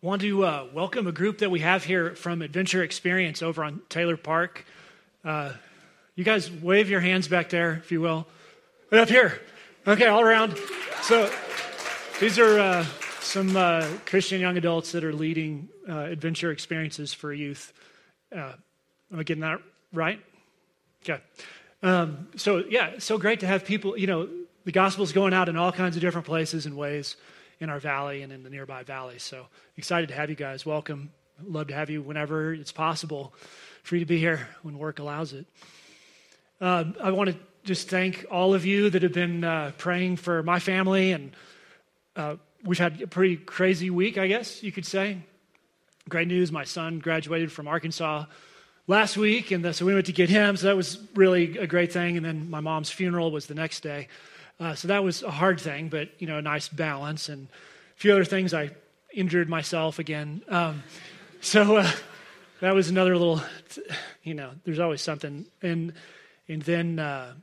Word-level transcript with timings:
want 0.00 0.22
to 0.22 0.44
uh, 0.44 0.66
welcome 0.72 1.08
a 1.08 1.12
group 1.12 1.38
that 1.38 1.50
we 1.50 1.58
have 1.58 1.82
here 1.82 2.14
from 2.14 2.40
Adventure 2.40 2.84
Experience 2.84 3.42
over 3.42 3.64
on 3.64 3.80
Taylor 3.88 4.16
Park. 4.16 4.64
Uh, 5.24 5.52
you 6.14 6.22
guys 6.22 6.50
wave 6.52 6.88
your 6.88 7.00
hands 7.00 7.26
back 7.26 7.50
there, 7.50 7.72
if 7.72 7.90
you 7.90 8.00
will. 8.00 8.24
And 8.92 9.00
up 9.00 9.08
here. 9.08 9.40
Okay, 9.88 10.06
all 10.06 10.20
around. 10.20 10.56
So 11.02 11.28
these 12.20 12.38
are 12.38 12.60
uh, 12.60 12.84
some 13.20 13.56
uh, 13.56 13.88
Christian 14.06 14.40
young 14.40 14.56
adults 14.56 14.92
that 14.92 15.02
are 15.02 15.12
leading 15.12 15.68
uh, 15.88 15.98
adventure 15.98 16.52
experiences 16.52 17.12
for 17.12 17.32
youth. 17.32 17.72
Uh, 18.32 18.52
am 19.12 19.18
I 19.18 19.24
getting 19.24 19.40
that 19.40 19.60
right? 19.92 20.20
Okay. 21.02 21.20
Um, 21.82 22.28
so, 22.36 22.58
yeah, 22.58 23.00
so 23.00 23.18
great 23.18 23.40
to 23.40 23.48
have 23.48 23.64
people, 23.64 23.98
you 23.98 24.06
know, 24.06 24.28
the 24.64 24.72
gospel's 24.72 25.10
going 25.10 25.34
out 25.34 25.48
in 25.48 25.56
all 25.56 25.72
kinds 25.72 25.96
of 25.96 26.02
different 26.02 26.26
places 26.26 26.66
and 26.66 26.76
ways 26.76 27.16
in 27.60 27.70
our 27.70 27.78
valley 27.78 28.22
and 28.22 28.32
in 28.32 28.42
the 28.42 28.50
nearby 28.50 28.82
valleys. 28.82 29.22
So 29.22 29.46
excited 29.76 30.08
to 30.08 30.14
have 30.14 30.30
you 30.30 30.36
guys. 30.36 30.64
Welcome. 30.64 31.10
Love 31.44 31.68
to 31.68 31.74
have 31.74 31.90
you 31.90 32.02
whenever 32.02 32.52
it's 32.52 32.72
possible 32.72 33.32
for 33.82 33.96
you 33.96 34.00
to 34.00 34.06
be 34.06 34.18
here 34.18 34.48
when 34.62 34.78
work 34.78 34.98
allows 34.98 35.32
it. 35.32 35.46
Uh, 36.60 36.84
I 37.02 37.12
want 37.12 37.30
to 37.30 37.36
just 37.64 37.88
thank 37.88 38.26
all 38.30 38.54
of 38.54 38.64
you 38.66 38.90
that 38.90 39.02
have 39.02 39.12
been 39.12 39.44
uh, 39.44 39.72
praying 39.78 40.16
for 40.16 40.42
my 40.42 40.58
family, 40.58 41.12
and 41.12 41.32
uh, 42.16 42.36
we've 42.64 42.78
had 42.78 43.00
a 43.02 43.06
pretty 43.06 43.36
crazy 43.36 43.90
week, 43.90 44.18
I 44.18 44.26
guess 44.26 44.62
you 44.62 44.72
could 44.72 44.86
say. 44.86 45.18
Great 46.08 46.26
news: 46.26 46.50
my 46.50 46.64
son 46.64 46.98
graduated 46.98 47.52
from 47.52 47.68
Arkansas 47.68 48.24
last 48.88 49.16
week, 49.16 49.52
and 49.52 49.74
so 49.74 49.84
we 49.84 49.94
went 49.94 50.06
to 50.06 50.12
get 50.12 50.28
him. 50.28 50.56
So 50.56 50.66
that 50.66 50.76
was 50.76 50.98
really 51.14 51.58
a 51.58 51.66
great 51.66 51.92
thing. 51.92 52.16
And 52.16 52.26
then 52.26 52.50
my 52.50 52.60
mom's 52.60 52.90
funeral 52.90 53.30
was 53.30 53.46
the 53.46 53.54
next 53.54 53.80
day. 53.80 54.08
Uh, 54.60 54.74
so 54.74 54.88
that 54.88 55.04
was 55.04 55.22
a 55.22 55.30
hard 55.30 55.60
thing, 55.60 55.88
but 55.88 56.10
you 56.18 56.26
know, 56.26 56.38
a 56.38 56.42
nice 56.42 56.68
balance. 56.68 57.28
And 57.28 57.48
a 57.96 58.00
few 58.00 58.12
other 58.12 58.24
things, 58.24 58.52
I 58.52 58.70
injured 59.12 59.48
myself 59.48 59.98
again. 59.98 60.42
Um, 60.48 60.82
so 61.40 61.76
uh, 61.76 61.90
that 62.60 62.74
was 62.74 62.88
another 62.90 63.16
little, 63.16 63.40
you 64.22 64.34
know, 64.34 64.50
there's 64.64 64.80
always 64.80 65.00
something. 65.00 65.46
And 65.62 65.92
and 66.48 66.62
then, 66.62 66.98
uh, 66.98 67.34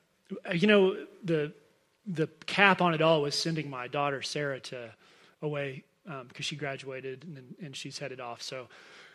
you 0.54 0.68
know, 0.68 0.98
the 1.24 1.54
the 2.06 2.28
cap 2.46 2.82
on 2.82 2.94
it 2.94 3.02
all 3.02 3.22
was 3.22 3.34
sending 3.36 3.70
my 3.70 3.88
daughter 3.88 4.22
Sarah 4.22 4.60
to 4.60 4.92
away 5.42 5.84
because 6.04 6.22
um, 6.22 6.28
she 6.42 6.56
graduated 6.56 7.24
and, 7.24 7.56
and 7.64 7.76
she's 7.76 7.98
headed 7.98 8.20
off. 8.20 8.42
So 8.42 8.68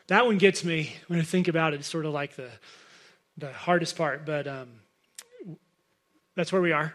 that 0.06 0.26
one 0.26 0.38
gets 0.38 0.64
me 0.64 0.94
when 1.08 1.20
I 1.20 1.22
think 1.22 1.48
about 1.48 1.74
it. 1.74 1.80
It's 1.80 1.88
sort 1.88 2.06
of 2.06 2.14
like 2.14 2.34
the 2.36 2.50
the 3.36 3.52
hardest 3.52 3.96
part, 3.96 4.24
but 4.24 4.48
um, 4.48 4.68
that's 6.34 6.50
where 6.50 6.62
we 6.62 6.72
are 6.72 6.94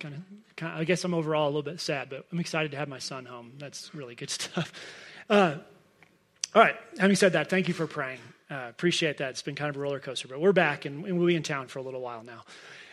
kind 0.00 0.14
of, 0.14 0.66
I 0.66 0.84
guess 0.84 1.04
I'm 1.04 1.14
overall 1.14 1.44
a 1.44 1.50
little 1.50 1.62
bit 1.62 1.80
sad, 1.80 2.08
but 2.10 2.26
I'm 2.32 2.40
excited 2.40 2.72
to 2.72 2.76
have 2.78 2.88
my 2.88 2.98
son 2.98 3.26
home. 3.26 3.52
That's 3.58 3.94
really 3.94 4.14
good 4.14 4.30
stuff. 4.30 4.72
Uh, 5.28 5.56
all 6.54 6.62
right, 6.62 6.74
having 6.98 7.14
said 7.14 7.34
that, 7.34 7.48
thank 7.48 7.68
you 7.68 7.74
for 7.74 7.86
praying. 7.86 8.18
Uh, 8.50 8.66
appreciate 8.68 9.18
that. 9.18 9.30
It's 9.30 9.42
been 9.42 9.54
kind 9.54 9.70
of 9.70 9.76
a 9.76 9.78
roller 9.78 10.00
coaster, 10.00 10.26
but 10.26 10.40
we're 10.40 10.52
back 10.52 10.84
and, 10.84 11.04
and 11.04 11.16
we'll 11.16 11.28
be 11.28 11.36
in 11.36 11.44
town 11.44 11.68
for 11.68 11.78
a 11.78 11.82
little 11.82 12.00
while 12.00 12.24
now. 12.24 12.42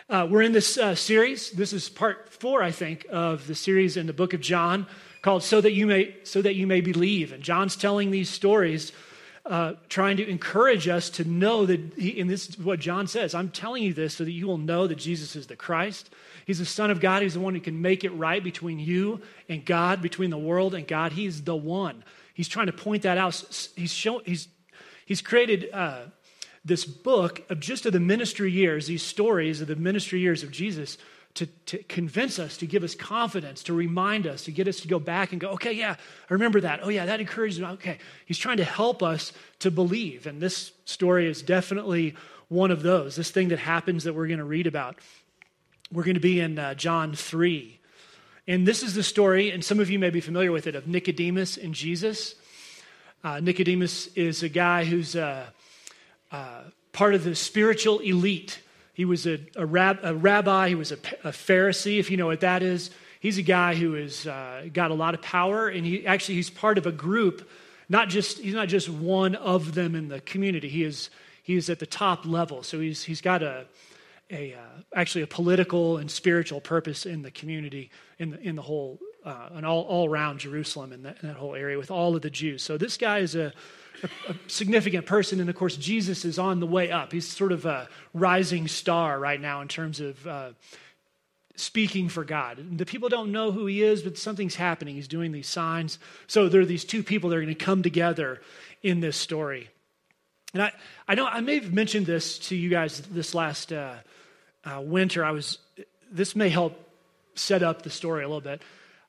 Uh, 0.10 0.28
we're 0.30 0.44
in 0.44 0.52
this 0.52 0.78
uh, 0.78 0.94
series. 0.94 1.52
This 1.52 1.74
is 1.74 1.90
part 1.90 2.30
four, 2.32 2.62
I 2.62 2.72
think, 2.72 3.08
of 3.10 3.48
the 3.48 3.56
series 3.56 3.98
in 3.98 4.06
the 4.06 4.14
book 4.14 4.34
of 4.34 4.42
John 4.42 4.86
called 5.22 5.44
"So 5.44 5.60
That 5.60 5.74
You 5.74 5.88
May 5.88 6.16
So 6.24 6.42
That 6.42 6.56
You 6.56 6.68
May 6.68 6.80
Believe." 6.82 7.34
And 7.34 7.44
John's 7.44 7.76
telling 7.76 8.12
these 8.12 8.30
stories, 8.30 8.94
uh, 9.48 9.74
trying 9.90 10.18
to 10.18 10.30
encourage 10.30 10.88
us 10.88 11.10
to 11.12 11.24
know 11.24 11.66
that. 11.66 11.80
He, 11.98 12.20
and 12.20 12.30
this 12.30 12.50
is 12.50 12.58
what 12.58 12.80
John 12.80 13.08
says: 13.08 13.34
"I'm 13.34 13.50
telling 13.50 13.84
you 13.84 13.94
this 13.94 14.16
so 14.16 14.26
that 14.26 14.32
you 14.32 14.48
will 14.48 14.58
know 14.58 14.88
that 14.88 14.98
Jesus 14.98 15.36
is 15.36 15.48
the 15.48 15.56
Christ, 15.56 16.10
He's 16.48 16.60
the 16.60 16.66
Son 16.66 16.90
of 16.92 17.02
God. 17.02 17.24
He's 17.24 17.34
the 17.34 17.42
one 17.42 17.56
who 17.56 17.60
can 17.60 17.82
make 17.82 18.06
it 18.06 18.12
right 18.12 18.42
between 18.42 18.80
you 18.80 19.20
and 19.50 19.66
God, 19.66 20.02
between 20.02 20.30
the 20.30 20.38
world 20.38 20.74
and 20.74 20.88
God. 20.88 21.12
He's 21.12 21.44
the 21.44 21.56
one. 21.56 22.06
He's 22.34 22.48
trying 22.48 22.68
to 22.68 22.74
point 22.74 23.04
that 23.04 23.18
out. 23.18 23.36
He's, 23.76 23.92
show, 23.92 24.20
he's, 24.20 24.48
he's 25.06 25.22
created 25.22 25.70
uh, 25.74 26.04
this 26.64 26.86
book 26.86 27.44
of 27.50 27.60
just 27.60 27.86
of 27.86 27.92
the 27.92 28.00
ministry 28.00 28.50
years, 28.50 28.88
these 28.88 29.04
stories 29.04 29.60
of 29.60 29.68
the 29.68 29.76
ministry 29.76 30.22
years 30.22 30.42
of 30.42 30.52
Jesus 30.52 30.98
to, 31.38 31.46
to 31.46 31.78
convince 31.84 32.40
us, 32.40 32.58
to 32.58 32.66
give 32.66 32.84
us 32.84 32.96
confidence, 32.96 33.62
to 33.64 33.74
remind 33.74 34.26
us, 34.26 34.44
to 34.46 34.52
get 34.52 34.68
us 34.68 34.80
to 34.80 34.88
go 34.88 34.98
back 34.98 35.32
and 35.32 35.40
go, 35.40 35.50
okay, 35.50 35.72
yeah, 35.72 35.96
I 36.30 36.34
remember 36.34 36.62
that. 36.62 36.80
Oh, 36.82 36.90
yeah, 36.90 37.06
that 37.06 37.20
encourages 37.20 37.60
me. 37.60 37.68
Okay. 37.68 38.00
He's 38.26 38.40
trying 38.40 38.58
to 38.58 38.64
help 38.64 39.04
us 39.04 39.34
to 39.60 39.70
believe. 39.70 40.26
And 40.26 40.42
this 40.42 40.72
story 40.86 41.30
is 41.30 41.44
definitely 41.44 42.16
one 42.50 42.72
of 42.72 42.82
those, 42.82 43.16
this 43.16 43.30
thing 43.30 43.50
that 43.50 43.60
happens 43.60 44.06
that 44.06 44.14
we're 44.14 44.28
going 44.28 44.40
to 44.40 44.46
read 44.46 44.66
about. 44.66 44.98
We're 45.92 46.04
going 46.04 46.16
to 46.16 46.20
be 46.20 46.40
in 46.40 46.58
uh, 46.58 46.74
John 46.74 47.14
3. 47.14 47.80
And 48.48 48.68
this 48.68 48.82
is 48.82 48.96
the 48.96 49.04
story, 49.04 49.52
and 49.52 49.64
some 49.64 49.80
of 49.80 49.90
you 49.90 50.00
may 50.00 50.10
be 50.10 50.22
familiar 50.22 50.52
with 50.52 50.66
it, 50.66 50.76
of 50.76 50.88
Nicodemus 50.88 51.58
and 51.58 51.74
Jesus. 51.74 52.34
Uh, 53.24 53.40
Nicodemus 53.42 54.08
is 54.16 54.42
a 54.42 54.50
guy 54.50 54.86
who's 54.86 55.16
uh, 55.16 55.46
uh 56.32 56.62
part 56.94 57.14
of 57.14 57.24
the 57.24 57.36
spiritual 57.36 58.00
elite. 58.00 58.60
He 58.98 59.06
was 59.06 59.28
a, 59.28 59.40
a, 59.56 59.64
rab, 59.64 60.00
a 60.02 60.16
rabbi, 60.16 60.70
he 60.70 60.74
was 60.74 60.92
a, 60.92 60.98
a, 61.24 61.30
Pharisee, 61.30 62.00
if 62.00 62.10
you 62.10 62.18
know 62.18 62.26
what 62.26 62.40
that 62.40 62.64
is. 62.64 62.90
He's 63.20 63.38
a 63.38 63.44
guy 63.44 63.76
who 63.76 63.94
has 63.94 64.26
uh, 64.26 64.70
got 64.74 64.90
a 64.90 64.96
lot 64.96 65.14
of 65.14 65.22
power, 65.22 65.68
and 65.68 65.86
he 65.86 66.08
actually 66.08 66.34
he's 66.34 66.50
part 66.50 66.80
of 66.80 66.88
a 66.88 66.92
group. 66.92 67.48
Not 67.90 68.10
just 68.10 68.40
he's 68.40 68.56
not 68.56 68.70
just 68.70 68.90
one 68.90 69.36
of 69.36 69.76
them 69.76 69.94
in 69.94 70.08
the 70.08 70.20
community. 70.22 70.68
He 70.68 70.84
is 70.84 71.12
he 71.44 71.56
is 71.56 71.70
at 71.70 71.78
the 71.78 71.86
top 71.86 72.26
level. 72.26 72.64
So 72.64 72.80
he's 72.80 73.04
he's 73.04 73.22
got 73.22 73.44
a 73.44 73.68
a 74.32 74.56
uh, 74.56 74.82
actually 74.96 75.22
a 75.22 75.28
political 75.28 75.98
and 75.98 76.10
spiritual 76.10 76.60
purpose 76.60 77.06
in 77.06 77.22
the 77.22 77.30
community 77.30 77.92
in 78.18 78.32
the, 78.32 78.40
in 78.42 78.56
the 78.56 78.64
whole 78.64 78.98
uh, 79.26 79.50
and 79.54 79.64
all, 79.64 79.84
all 79.84 80.10
around 80.10 80.40
Jerusalem 80.40 80.92
and 80.92 81.06
that, 81.06 81.22
that, 81.22 81.36
whole 81.36 81.54
area 81.54 81.78
with 81.78 81.92
all 81.92 82.16
of 82.16 82.24
the 82.24 82.32
Jews. 82.32 82.64
So 82.64 82.80
this 82.80 82.98
guy 82.98 83.20
is 83.20 83.36
a, 83.36 83.54
a, 84.04 84.36
significant 84.48 85.06
person, 85.06 85.40
and 85.40 85.50
of 85.50 85.56
course 85.56 85.76
Jesus 85.76 86.26
is 86.26 86.40
on 86.40 86.60
the 86.60 86.68
way 86.68 86.92
up. 86.92 87.12
He's 87.12 87.28
sort 87.28 87.52
of 87.52 87.66
a 87.66 87.90
rising 88.14 88.68
star 88.68 89.20
right 89.20 89.40
now 89.40 89.62
in 89.62 89.68
terms 89.68 90.00
of 90.00 90.28
uh, 90.28 90.50
speaking 91.56 92.10
for 92.10 92.24
God. 92.24 92.78
The 92.78 92.86
people 92.86 93.10
don't 93.10 93.32
know 93.32 93.52
who 93.52 93.66
he 93.66 93.84
is, 93.84 94.02
but 94.02 94.18
something's 94.18 94.56
happening. 94.56 94.96
He's 94.96 95.08
doing 95.08 95.32
these 95.32 95.48
signs. 95.48 96.00
So 96.28 96.50
there 96.50 96.62
are 96.62 96.66
these 96.66 96.86
two 96.86 97.04
people 97.04 97.30
that 97.30 97.38
are 97.38 97.42
going 97.42 97.56
to 97.56 97.66
come 97.66 97.84
together 97.84 98.42
in 98.84 99.00
this 99.00 99.18
story. 99.18 99.70
And 100.54 100.64
I, 100.64 100.72
I 101.08 101.16
know 101.16 101.26
I 101.26 101.42
may 101.42 101.56
have 101.56 101.74
mentioned 101.74 102.06
this 102.06 102.40
to 102.40 102.56
you 102.56 102.70
guys 102.70 103.02
this 103.02 103.36
last 103.36 103.74
uh, 103.74 103.96
uh, 104.64 104.82
winter, 104.82 105.24
I 105.24 105.32
was, 105.32 105.60
this 106.12 106.36
may 106.36 106.50
help 106.50 106.80
set 107.36 107.64
up 107.64 107.82
the 107.82 107.90
story 107.90 108.24
a 108.24 108.28
little 108.28 108.42
bit. 108.42 108.62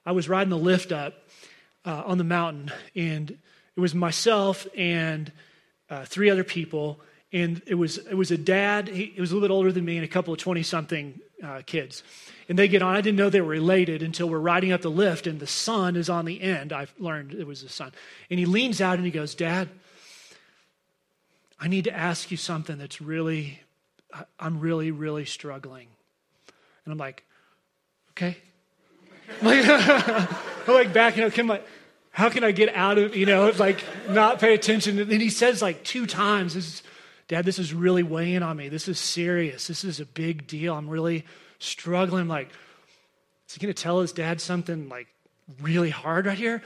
I 0.07 0.13
was 0.13 0.29
riding 0.29 0.51
the 0.51 0.59
lift 0.59 0.93
up 0.93 1.15
uh, 1.85 2.03
on 2.07 2.19
the 2.19 2.25
mountain, 2.25 2.71
and 2.95 3.39
it 3.79 3.81
was 3.81 3.95
myself 3.95 4.67
and 4.77 5.31
uh, 5.89 6.05
three 6.05 6.29
other 6.29 6.43
people, 6.43 7.01
and 7.33 7.63
it 7.65 7.77
was 7.77 7.97
it 7.99 8.15
was 8.15 8.33
a 8.33 8.37
dad. 8.37 8.89
He, 8.89 9.15
was 9.19 9.31
a 9.31 9.35
little 9.35 9.49
bit 9.49 9.55
older 9.55 9.71
than 9.71 9.85
me, 9.85 9.97
and 9.97 10.05
a 10.05 10.09
couple 10.09 10.35
of 10.35 10.41
twenty 10.41 10.65
something 10.65 11.21
uh, 11.43 11.63
kids. 11.65 12.03
And 12.49 12.59
they 12.59 12.67
get 12.67 12.83
on. 12.83 12.97
I 12.97 13.01
didn't 13.01 13.19
know 13.19 13.31
they 13.31 13.41
were 13.41 13.47
related 13.47 14.03
until 14.03 14.29
we're 14.29 14.41
riding 14.41 14.73
up 14.73 14.83
the 14.83 14.91
lift, 14.91 15.29
and 15.29 15.39
the 15.39 15.47
son 15.47 15.95
is 15.95 16.11
on 16.11 16.25
the 16.25 16.43
end. 16.43 16.73
I've 16.73 16.93
learned 16.99 17.33
it 17.33 17.47
was 17.47 17.63
the 17.63 17.69
son, 17.69 17.93
and 18.29 18.41
he 18.41 18.47
leans 18.47 18.81
out 18.81 18.97
and 18.97 19.05
he 19.05 19.13
goes, 19.13 19.37
"Dad, 19.37 19.69
I 21.61 21.69
need 21.69 21.85
to 21.85 21.97
ask 21.97 22.33
you 22.33 22.37
something 22.37 22.79
that's 22.79 23.01
really 23.01 23.61
I'm 24.39 24.61
really, 24.61 24.91
really 24.91 25.25
struggling. 25.25 25.87
And 26.85 26.93
I'm 26.93 26.99
like, 26.99 27.25
okay. 28.11 28.37
like, 29.43 29.65
I'm 29.69 30.75
like 30.75 30.93
backing 30.93 31.25
up. 31.25 31.33
Can 31.33 31.51
I, 31.51 31.61
how 32.19 32.29
can 32.29 32.43
I 32.43 32.51
get 32.51 32.75
out 32.75 32.99
of, 32.99 33.15
you 33.15 33.27
know, 33.27 33.53
like 33.59 33.85
not 34.11 34.41
pay 34.41 34.53
attention? 34.53 34.99
And 34.99 35.09
then 35.09 35.21
he 35.21 35.31
says 35.31 35.63
like 35.63 35.85
two 35.85 36.05
times, 36.05 36.55
this 36.55 36.67
is, 36.67 36.83
Dad, 37.29 37.45
this 37.45 37.61
is 37.61 37.73
really 37.73 38.03
weighing 38.03 38.43
on 38.43 38.57
me. 38.57 38.69
This 38.69 38.89
is 38.89 38.99
serious. 38.99 39.69
This 39.69 39.85
is 39.85 40.01
a 40.01 40.05
big 40.05 40.49
deal. 40.49 40.75
I'm 40.75 40.89
really 40.89 41.25
struggling. 41.61 42.27
Like, 42.27 42.49
is 43.47 43.55
he 43.55 43.61
going 43.61 43.73
to 43.73 43.81
tell 43.81 44.01
his 44.01 44.11
dad 44.11 44.41
something 44.41 44.89
like 44.89 45.07
really 45.63 45.91
hard 45.91 46.27
right 46.27 46.37
here? 46.37 46.61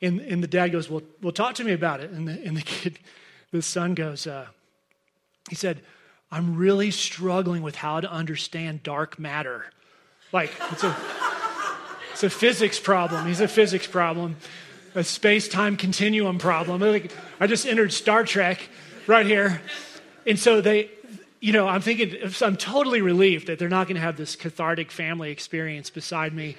And, 0.00 0.20
and 0.20 0.40
the 0.40 0.46
dad 0.46 0.68
goes, 0.68 0.88
well, 0.88 1.02
well, 1.20 1.32
talk 1.32 1.56
to 1.56 1.64
me 1.64 1.72
about 1.72 1.98
it. 1.98 2.12
And 2.12 2.28
the, 2.28 2.40
and 2.44 2.56
the 2.56 2.62
kid, 2.62 3.00
the 3.50 3.62
son 3.62 3.94
goes, 3.94 4.28
uh, 4.28 4.46
he 5.50 5.56
said, 5.56 5.80
I'm 6.30 6.54
really 6.54 6.92
struggling 6.92 7.62
with 7.62 7.74
how 7.74 7.98
to 7.98 8.08
understand 8.08 8.84
dark 8.84 9.18
matter. 9.18 9.64
Like, 10.30 10.52
it's 10.70 10.84
a, 10.84 10.96
it's 12.12 12.22
a 12.22 12.30
physics 12.30 12.78
problem. 12.78 13.26
He's 13.26 13.40
a 13.40 13.48
physics 13.48 13.88
problem, 13.88 14.36
a 14.94 15.04
space 15.04 15.48
time 15.48 15.76
continuum 15.76 16.38
problem. 16.38 16.80
Like, 16.80 17.12
I 17.40 17.46
just 17.46 17.66
entered 17.66 17.92
Star 17.92 18.24
Trek 18.24 18.68
right 19.06 19.26
here. 19.26 19.60
And 20.26 20.38
so 20.38 20.60
they, 20.60 20.90
you 21.40 21.52
know, 21.52 21.68
I'm 21.68 21.80
thinking, 21.80 22.16
I'm 22.40 22.56
totally 22.56 23.02
relieved 23.02 23.48
that 23.48 23.58
they're 23.58 23.68
not 23.68 23.86
going 23.86 23.96
to 23.96 24.00
have 24.00 24.16
this 24.16 24.36
cathartic 24.36 24.90
family 24.90 25.30
experience 25.30 25.90
beside 25.90 26.32
me. 26.32 26.56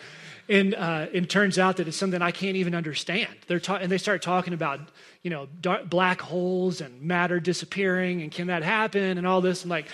And 0.48 0.76
uh, 0.76 1.08
it 1.12 1.28
turns 1.30 1.58
out 1.58 1.78
that 1.78 1.88
it's 1.88 1.98
something 1.98 2.22
I 2.22 2.30
can't 2.32 2.56
even 2.56 2.76
understand. 2.76 3.34
They're 3.48 3.60
ta- 3.60 3.78
and 3.78 3.92
they 3.92 3.98
start 3.98 4.22
talking 4.22 4.54
about 4.54 4.80
you 5.26 5.32
know, 5.32 5.48
dark, 5.60 5.90
black 5.90 6.22
holes 6.22 6.82
and 6.82 7.02
matter 7.02 7.40
disappearing 7.40 8.22
and 8.22 8.32
can 8.32 8.46
that 8.48 8.62
happen 8.62 9.18
and 9.18 9.26
all 9.26 9.42
this. 9.42 9.64
I'm 9.64 9.72
like, 9.72 9.88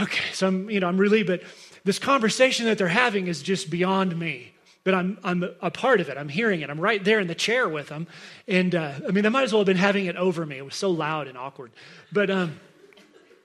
okay, 0.00 0.24
so 0.32 0.46
I'm, 0.48 0.70
you 0.70 0.80
know, 0.80 0.88
I'm 0.88 0.96
really, 0.96 1.22
but 1.22 1.42
this 1.84 1.98
conversation 1.98 2.64
that 2.64 2.78
they're 2.78 2.88
having 2.88 3.26
is 3.26 3.42
just 3.42 3.68
beyond 3.68 4.18
me. 4.18 4.54
But 4.86 4.94
I'm, 4.94 5.18
I'm 5.24 5.44
a 5.60 5.70
part 5.72 6.00
of 6.00 6.08
it. 6.08 6.16
I'm 6.16 6.28
hearing 6.28 6.60
it. 6.60 6.70
I'm 6.70 6.80
right 6.80 7.02
there 7.02 7.18
in 7.18 7.26
the 7.26 7.34
chair 7.34 7.68
with 7.68 7.88
them. 7.88 8.06
And 8.46 8.72
uh, 8.72 8.92
I 9.08 9.10
mean, 9.10 9.24
they 9.24 9.28
might 9.30 9.42
as 9.42 9.52
well 9.52 9.58
have 9.58 9.66
been 9.66 9.76
having 9.76 10.06
it 10.06 10.14
over 10.14 10.46
me. 10.46 10.58
It 10.58 10.64
was 10.64 10.76
so 10.76 10.92
loud 10.92 11.26
and 11.26 11.36
awkward. 11.36 11.72
But 12.12 12.30
um, 12.30 12.60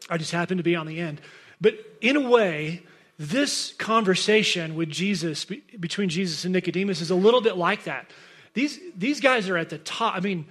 I 0.07 0.19
just 0.19 0.31
happened 0.31 0.59
to 0.59 0.63
be 0.63 0.75
on 0.75 0.85
the 0.85 0.99
end. 0.99 1.19
But 1.59 1.79
in 1.99 2.15
a 2.15 2.29
way, 2.29 2.83
this 3.17 3.73
conversation 3.73 4.75
with 4.75 4.89
Jesus, 4.89 5.45
between 5.45 6.09
Jesus 6.09 6.45
and 6.45 6.53
Nicodemus, 6.53 7.01
is 7.01 7.09
a 7.09 7.15
little 7.15 7.41
bit 7.41 7.57
like 7.57 7.85
that. 7.85 8.11
These, 8.53 8.79
these 8.95 9.19
guys 9.19 9.49
are 9.49 9.57
at 9.57 9.69
the 9.69 9.79
top. 9.79 10.15
I 10.15 10.19
mean, 10.19 10.45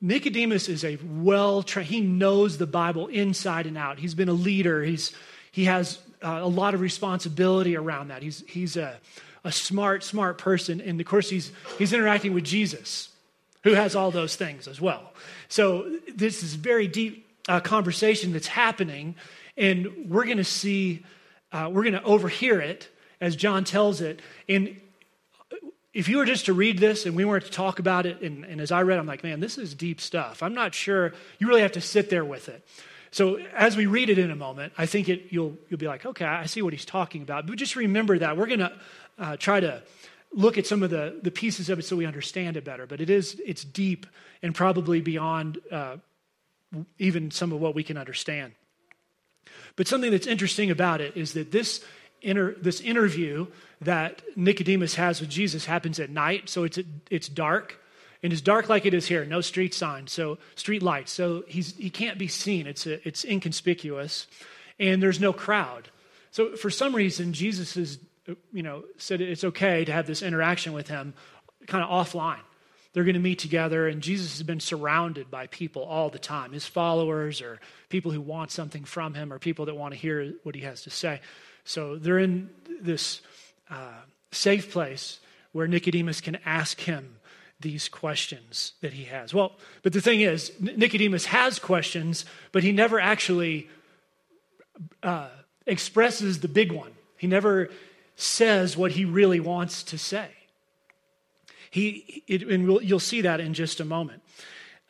Nicodemus 0.00 0.68
is 0.68 0.84
a 0.84 0.98
well 1.00 1.62
trained, 1.62 1.88
he 1.88 2.00
knows 2.00 2.58
the 2.58 2.66
Bible 2.66 3.06
inside 3.06 3.68
and 3.68 3.78
out. 3.78 4.00
He's 4.00 4.14
been 4.14 4.28
a 4.28 4.32
leader, 4.32 4.82
He's, 4.82 5.12
he 5.52 5.66
has 5.66 6.00
uh, 6.22 6.40
a 6.42 6.48
lot 6.48 6.74
of 6.74 6.80
responsibility 6.80 7.76
around 7.76 8.08
that. 8.08 8.20
He's, 8.20 8.42
he's 8.48 8.76
a, 8.76 8.98
a 9.44 9.52
smart, 9.52 10.04
smart 10.04 10.38
person. 10.38 10.80
And 10.80 11.00
of 11.00 11.06
course, 11.06 11.28
he's, 11.28 11.52
he's 11.78 11.92
interacting 11.92 12.34
with 12.34 12.44
Jesus, 12.44 13.10
who 13.64 13.74
has 13.74 13.94
all 13.96 14.10
those 14.10 14.36
things 14.36 14.68
as 14.68 14.80
well. 14.80 15.12
So, 15.48 15.98
this 16.14 16.42
is 16.42 16.54
very 16.54 16.88
deep 16.88 17.26
uh, 17.48 17.60
conversation 17.60 18.32
that's 18.32 18.46
happening, 18.46 19.16
and 19.56 20.08
we're 20.08 20.24
going 20.24 20.36
to 20.38 20.44
see, 20.44 21.04
uh, 21.52 21.68
we're 21.72 21.82
going 21.82 21.94
to 21.94 22.02
overhear 22.04 22.60
it 22.60 22.88
as 23.20 23.36
John 23.36 23.64
tells 23.64 24.00
it. 24.00 24.20
And 24.48 24.80
if 25.92 26.08
you 26.08 26.18
were 26.18 26.24
just 26.24 26.46
to 26.46 26.52
read 26.52 26.78
this 26.78 27.04
and 27.04 27.14
we 27.14 27.24
weren't 27.24 27.44
to 27.44 27.50
talk 27.50 27.78
about 27.78 28.06
it, 28.06 28.20
and, 28.22 28.44
and, 28.44 28.60
as 28.60 28.72
I 28.72 28.82
read, 28.82 28.98
I'm 28.98 29.06
like, 29.06 29.22
man, 29.22 29.40
this 29.40 29.58
is 29.58 29.74
deep 29.74 30.00
stuff. 30.00 30.42
I'm 30.42 30.54
not 30.54 30.74
sure. 30.74 31.12
You 31.38 31.48
really 31.48 31.60
have 31.62 31.72
to 31.72 31.80
sit 31.80 32.10
there 32.10 32.24
with 32.24 32.48
it. 32.48 32.66
So 33.10 33.36
as 33.54 33.76
we 33.76 33.84
read 33.84 34.08
it 34.08 34.18
in 34.18 34.30
a 34.30 34.36
moment, 34.36 34.72
I 34.78 34.86
think 34.86 35.10
it, 35.10 35.26
you'll, 35.28 35.54
you'll 35.68 35.78
be 35.78 35.86
like, 35.86 36.06
okay, 36.06 36.24
I 36.24 36.46
see 36.46 36.62
what 36.62 36.72
he's 36.72 36.86
talking 36.86 37.20
about. 37.20 37.46
But 37.46 37.56
just 37.56 37.76
remember 37.76 38.18
that. 38.18 38.38
We're 38.38 38.46
going 38.46 38.60
to 38.60 38.72
uh, 39.18 39.36
try 39.36 39.60
to 39.60 39.82
look 40.32 40.58
at 40.58 40.66
some 40.66 40.82
of 40.82 40.90
the, 40.90 41.18
the 41.22 41.30
pieces 41.30 41.68
of 41.68 41.78
it 41.78 41.84
so 41.84 41.96
we 41.96 42.06
understand 42.06 42.56
it 42.56 42.64
better. 42.64 42.86
But 42.86 43.00
it 43.00 43.10
is, 43.10 43.40
it's 43.44 43.64
deep 43.64 44.06
and 44.42 44.54
probably 44.54 45.00
beyond 45.00 45.58
uh, 45.70 45.96
even 46.98 47.30
some 47.30 47.52
of 47.52 47.60
what 47.60 47.74
we 47.74 47.82
can 47.82 47.96
understand. 47.96 48.52
But 49.76 49.88
something 49.88 50.10
that's 50.10 50.26
interesting 50.26 50.70
about 50.70 51.00
it 51.00 51.16
is 51.16 51.34
that 51.34 51.50
this, 51.52 51.84
inter, 52.20 52.54
this 52.60 52.80
interview 52.80 53.46
that 53.80 54.22
Nicodemus 54.36 54.94
has 54.94 55.20
with 55.20 55.28
Jesus 55.28 55.64
happens 55.66 55.98
at 56.00 56.10
night, 56.10 56.48
so 56.48 56.64
it's, 56.64 56.78
it's 57.10 57.28
dark. 57.28 57.78
And 58.22 58.32
it's 58.32 58.42
dark 58.42 58.68
like 58.68 58.86
it 58.86 58.94
is 58.94 59.06
here, 59.06 59.24
no 59.24 59.40
street 59.40 59.74
signs, 59.74 60.12
so 60.12 60.38
street 60.54 60.82
lights. 60.82 61.10
So 61.10 61.42
he's, 61.48 61.74
he 61.74 61.90
can't 61.90 62.18
be 62.18 62.28
seen. 62.28 62.68
It's, 62.68 62.86
a, 62.86 63.06
it's 63.06 63.24
inconspicuous. 63.24 64.28
And 64.78 65.02
there's 65.02 65.20
no 65.20 65.32
crowd. 65.32 65.90
So 66.30 66.54
for 66.56 66.70
some 66.70 66.94
reason, 66.94 67.32
Jesus 67.32 67.74
has, 67.74 67.98
you 68.52 68.62
know, 68.62 68.84
said 68.96 69.20
it's 69.20 69.44
okay 69.44 69.84
to 69.84 69.92
have 69.92 70.06
this 70.06 70.22
interaction 70.22 70.72
with 70.72 70.88
him 70.88 71.14
kind 71.66 71.84
of 71.84 71.90
offline. 71.90 72.40
They're 72.92 73.04
going 73.04 73.14
to 73.14 73.20
meet 73.20 73.38
together, 73.38 73.88
and 73.88 74.02
Jesus 74.02 74.32
has 74.32 74.42
been 74.42 74.60
surrounded 74.60 75.30
by 75.30 75.46
people 75.46 75.82
all 75.82 76.10
the 76.10 76.18
time 76.18 76.52
his 76.52 76.66
followers, 76.66 77.40
or 77.40 77.58
people 77.88 78.12
who 78.12 78.20
want 78.20 78.50
something 78.50 78.84
from 78.84 79.14
him, 79.14 79.32
or 79.32 79.38
people 79.38 79.64
that 79.66 79.74
want 79.74 79.94
to 79.94 79.98
hear 79.98 80.34
what 80.42 80.54
he 80.54 80.60
has 80.62 80.82
to 80.82 80.90
say. 80.90 81.20
So 81.64 81.96
they're 81.96 82.18
in 82.18 82.50
this 82.80 83.22
uh, 83.70 84.02
safe 84.30 84.70
place 84.70 85.20
where 85.52 85.66
Nicodemus 85.66 86.20
can 86.20 86.38
ask 86.44 86.80
him 86.80 87.16
these 87.60 87.88
questions 87.88 88.72
that 88.80 88.92
he 88.92 89.04
has. 89.04 89.32
Well, 89.32 89.52
but 89.82 89.92
the 89.92 90.00
thing 90.00 90.20
is, 90.20 90.52
Nicodemus 90.60 91.26
has 91.26 91.58
questions, 91.58 92.24
but 92.50 92.62
he 92.62 92.72
never 92.72 93.00
actually 93.00 93.68
uh, 95.02 95.28
expresses 95.66 96.40
the 96.40 96.48
big 96.48 96.72
one. 96.72 96.90
He 97.16 97.26
never 97.26 97.70
says 98.16 98.76
what 98.76 98.92
he 98.92 99.04
really 99.04 99.40
wants 99.40 99.82
to 99.84 99.98
say. 99.98 100.28
He, 101.70 102.22
it, 102.26 102.42
and 102.42 102.66
we'll, 102.66 102.82
you'll 102.82 103.00
see 103.00 103.22
that 103.22 103.40
in 103.40 103.54
just 103.54 103.80
a 103.80 103.84
moment. 103.84 104.22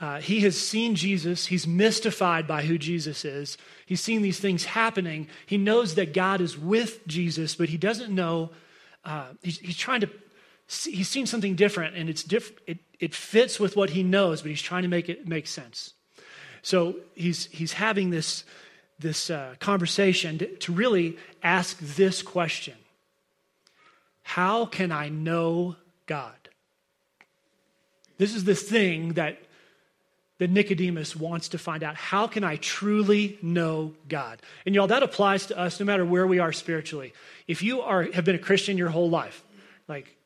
Uh, 0.01 0.21
he 0.21 0.41
has 0.41 0.59
seen 0.59 0.97
Jesus. 0.97 1.47
He's 1.47 1.65
mystified 1.65 2.49
by 2.49 2.63
who 2.63 2.77
Jesus 2.77 3.25
is. 3.25 3.57
He's 3.87 4.01
seen 4.01 4.23
these 4.23 4.41
things 4.41 4.65
happening. 4.65 5.29
He 5.47 5.59
knows 5.59 5.95
that 5.95 6.13
God 6.13 6.41
is 6.41 6.59
with 6.59 7.07
Jesus, 7.07 7.55
but 7.55 7.69
he 7.69 7.77
doesn't 7.77 8.13
know 8.13 8.51
uh, 9.05 9.29
he's, 9.43 9.59
he's, 9.59 9.77
trying 9.77 10.01
to, 10.01 10.11
see, 10.67 10.93
he's 10.93 11.09
seen 11.09 11.27
something 11.27 11.55
different 11.55 11.97
and 11.97 12.09
it's 12.09 12.25
diff, 12.25 12.53
it, 12.67 12.79
it 12.99 13.15
fits 13.15 13.61
with 13.61 13.77
what 13.77 13.91
he 13.91 14.03
knows, 14.03 14.43
but 14.43 14.51
he's 14.51 14.63
trying 14.63 14.83
to 14.83 14.89
make 14.89 15.09
it 15.09 15.29
make 15.29 15.47
sense. 15.47 15.95
So 16.63 16.97
he's, 17.15 17.47
he's 17.47 17.73
having 17.73 18.11
this, 18.11 18.45
this 18.99 19.31
uh, 19.31 19.55
conversation 19.59 20.39
to, 20.39 20.47
to 20.57 20.73
really 20.73 21.17
ask 21.43 21.79
this 21.79 22.23
question 22.23 22.75
How 24.33 24.65
can 24.65 24.93
I 24.93 25.11
know 25.11 25.77
God? 26.07 26.33
This 28.17 28.35
is 28.35 28.45
the 28.45 28.55
thing 28.55 29.13
that 29.15 29.39
that 30.39 30.49
Nicodemus 30.49 31.15
wants 31.15 31.51
to 31.51 31.59
find 31.59 31.83
out 31.83 31.97
how 31.97 32.27
can 32.27 32.43
I 32.43 32.57
truly 32.57 33.39
know 33.43 33.93
God? 34.09 34.41
And 34.65 34.75
y'all, 34.75 34.87
that 34.87 35.03
applies 35.03 35.47
to 35.47 35.59
us 35.59 35.79
no 35.79 35.85
matter 35.85 36.07
where 36.07 36.27
we 36.27 36.39
are 36.39 36.51
spiritually. 36.51 37.13
If 37.47 37.63
you 37.63 37.83
are, 37.83 38.05
have 38.05 38.25
been 38.25 38.35
a 38.35 38.39
Christian 38.39 38.79
your 38.79 38.89
whole 38.89 39.11
life, 39.11 39.45
like 39.87 40.17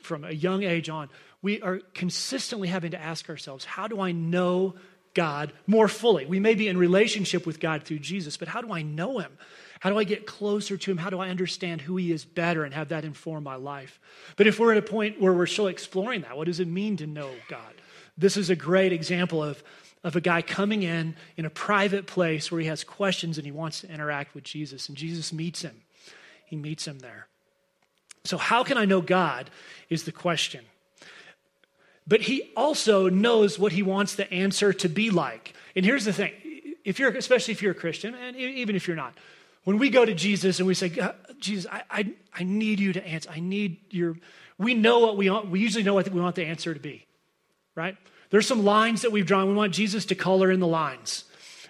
from 0.00 0.24
a 0.24 0.32
young 0.32 0.62
age 0.62 0.88
on, 0.88 1.10
we 1.42 1.60
are 1.60 1.80
consistently 1.92 2.68
having 2.68 2.92
to 2.92 3.00
ask 3.00 3.28
ourselves, 3.28 3.66
how 3.66 3.88
do 3.88 4.00
I 4.00 4.12
know 4.12 4.74
God 5.12 5.52
more 5.66 5.86
fully? 5.86 6.24
We 6.24 6.40
may 6.40 6.54
be 6.54 6.66
in 6.66 6.78
relationship 6.78 7.44
with 7.46 7.60
God 7.60 7.82
through 7.84 7.98
Jesus, 7.98 8.38
but 8.38 8.48
how 8.48 8.62
do 8.62 8.72
I 8.72 8.80
know 8.80 9.18
Him? 9.18 9.36
How 9.82 9.90
do 9.90 9.98
I 9.98 10.04
get 10.04 10.26
closer 10.26 10.76
to 10.76 10.90
Him? 10.90 10.96
How 10.96 11.10
do 11.10 11.18
I 11.18 11.28
understand 11.28 11.80
who 11.80 11.96
He 11.96 12.12
is 12.12 12.24
better 12.24 12.64
and 12.64 12.72
have 12.72 12.90
that 12.90 13.04
inform 13.04 13.42
my 13.42 13.56
life? 13.56 13.98
But 14.36 14.46
if 14.46 14.60
we're 14.60 14.72
at 14.72 14.78
a 14.78 14.82
point 14.82 15.20
where 15.20 15.32
we're 15.32 15.46
still 15.46 15.66
exploring 15.66 16.20
that, 16.20 16.36
what 16.36 16.46
does 16.46 16.60
it 16.60 16.68
mean 16.68 16.96
to 16.98 17.06
know 17.06 17.30
God? 17.48 17.74
This 18.16 18.36
is 18.36 18.48
a 18.48 18.56
great 18.56 18.92
example 18.92 19.42
of, 19.42 19.62
of 20.04 20.14
a 20.14 20.20
guy 20.20 20.40
coming 20.40 20.84
in 20.84 21.16
in 21.36 21.46
a 21.46 21.50
private 21.50 22.06
place 22.06 22.52
where 22.52 22.60
he 22.60 22.68
has 22.68 22.84
questions 22.84 23.38
and 23.38 23.44
he 23.44 23.50
wants 23.50 23.80
to 23.80 23.90
interact 23.90 24.34
with 24.34 24.44
Jesus, 24.44 24.88
and 24.88 24.96
Jesus 24.96 25.32
meets 25.32 25.62
him. 25.62 25.80
He 26.46 26.56
meets 26.56 26.86
him 26.86 27.00
there. 27.00 27.26
So, 28.24 28.38
how 28.38 28.62
can 28.62 28.78
I 28.78 28.84
know 28.84 29.00
God 29.00 29.50
is 29.92 30.04
the 30.04 30.12
question. 30.12 30.64
But 32.06 32.22
he 32.22 32.50
also 32.56 33.08
knows 33.08 33.58
what 33.58 33.72
he 33.72 33.82
wants 33.82 34.14
the 34.14 34.32
answer 34.32 34.72
to 34.72 34.88
be 34.88 35.10
like. 35.10 35.54
And 35.76 35.84
here's 35.84 36.04
the 36.04 36.12
thing 36.12 36.32
if 36.84 36.98
you're, 36.98 37.10
especially 37.10 37.52
if 37.52 37.62
you're 37.62 37.72
a 37.72 37.76
Christian, 37.76 38.14
and 38.14 38.34
even 38.34 38.74
if 38.74 38.88
you're 38.88 38.96
not, 38.96 39.14
when 39.64 39.78
we 39.78 39.90
go 39.90 40.04
to 40.04 40.14
Jesus 40.14 40.58
and 40.58 40.66
we 40.66 40.74
say, 40.74 40.92
Jesus, 41.38 41.70
I, 41.70 41.82
I, 41.90 42.12
I 42.34 42.42
need 42.44 42.80
you 42.80 42.92
to 42.92 43.06
answer, 43.06 43.30
I 43.30 43.40
need 43.40 43.78
your, 43.90 44.16
we 44.58 44.74
know 44.74 44.98
what 45.00 45.16
we 45.16 45.30
want, 45.30 45.50
we 45.50 45.60
usually 45.60 45.84
know 45.84 45.94
what 45.94 46.08
we 46.08 46.20
want 46.20 46.36
the 46.36 46.44
answer 46.44 46.74
to 46.74 46.80
be 46.80 47.06
right? 47.74 47.96
There's 48.30 48.46
some 48.46 48.64
lines 48.64 49.02
that 49.02 49.12
we've 49.12 49.26
drawn. 49.26 49.48
We 49.48 49.54
want 49.54 49.74
Jesus 49.74 50.06
to 50.06 50.14
color 50.14 50.50
in 50.50 50.60
the 50.60 50.66
lines, 50.66 51.24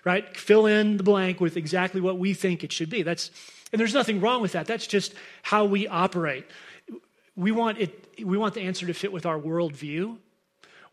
right? 0.04 0.36
Fill 0.36 0.66
in 0.66 0.96
the 0.96 1.02
blank 1.02 1.40
with 1.40 1.56
exactly 1.56 2.00
what 2.00 2.18
we 2.18 2.34
think 2.34 2.64
it 2.64 2.72
should 2.72 2.90
be. 2.90 3.02
That's, 3.02 3.30
and 3.72 3.80
there's 3.80 3.94
nothing 3.94 4.20
wrong 4.20 4.42
with 4.42 4.52
that. 4.52 4.66
That's 4.66 4.86
just 4.86 5.14
how 5.42 5.64
we 5.64 5.86
operate. 5.88 6.46
We 7.36 7.50
want, 7.50 7.78
it, 7.78 8.08
we 8.24 8.36
want 8.36 8.54
the 8.54 8.62
answer 8.62 8.86
to 8.86 8.94
fit 8.94 9.12
with 9.12 9.26
our 9.26 9.38
worldview. 9.38 10.18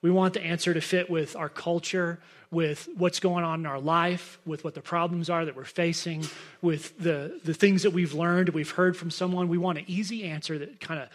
We 0.02 0.12
want 0.12 0.34
the 0.34 0.42
answer 0.42 0.74
to 0.74 0.82
fit 0.82 1.10
with 1.10 1.36
our 1.36 1.50
culture, 1.50 2.20
with 2.52 2.88
what's 2.96 3.20
going 3.20 3.44
on 3.44 3.60
in 3.60 3.66
our 3.66 3.80
life, 3.80 4.40
with 4.46 4.64
what 4.64 4.74
the 4.74 4.82
problems 4.82 5.30
are 5.30 5.46
that 5.46 5.56
we're 5.56 5.66
facing, 5.66 6.26
with 6.62 6.98
the, 6.98 7.40
the 7.44 7.54
things 7.54 7.84
that 7.84 7.92
we've 7.92 8.14
learned, 8.14 8.50
we've 8.50 8.72
heard 8.72 8.96
from 8.96 9.12
someone. 9.12 9.50
We 9.50 9.58
want 9.58 9.78
an 9.78 9.86
easy 9.88 10.24
answer 10.24 10.58
that 10.58 10.80
kind 10.80 11.02
of 11.02 11.10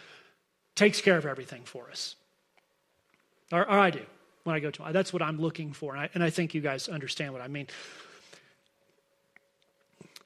takes 0.75 1.01
care 1.01 1.17
of 1.17 1.25
everything 1.25 1.63
for 1.63 1.89
us. 1.89 2.15
Or, 3.51 3.61
or 3.61 3.79
I 3.79 3.89
do 3.89 4.01
when 4.43 4.55
I 4.55 4.59
go 4.59 4.69
to 4.71 4.83
That's 4.91 5.11
what 5.11 5.21
I'm 5.21 5.39
looking 5.39 5.73
for. 5.73 5.93
And 5.93 6.03
I, 6.03 6.09
and 6.13 6.23
I 6.23 6.29
think 6.29 6.53
you 6.53 6.61
guys 6.61 6.87
understand 6.87 7.33
what 7.33 7.41
I 7.41 7.47
mean. 7.47 7.67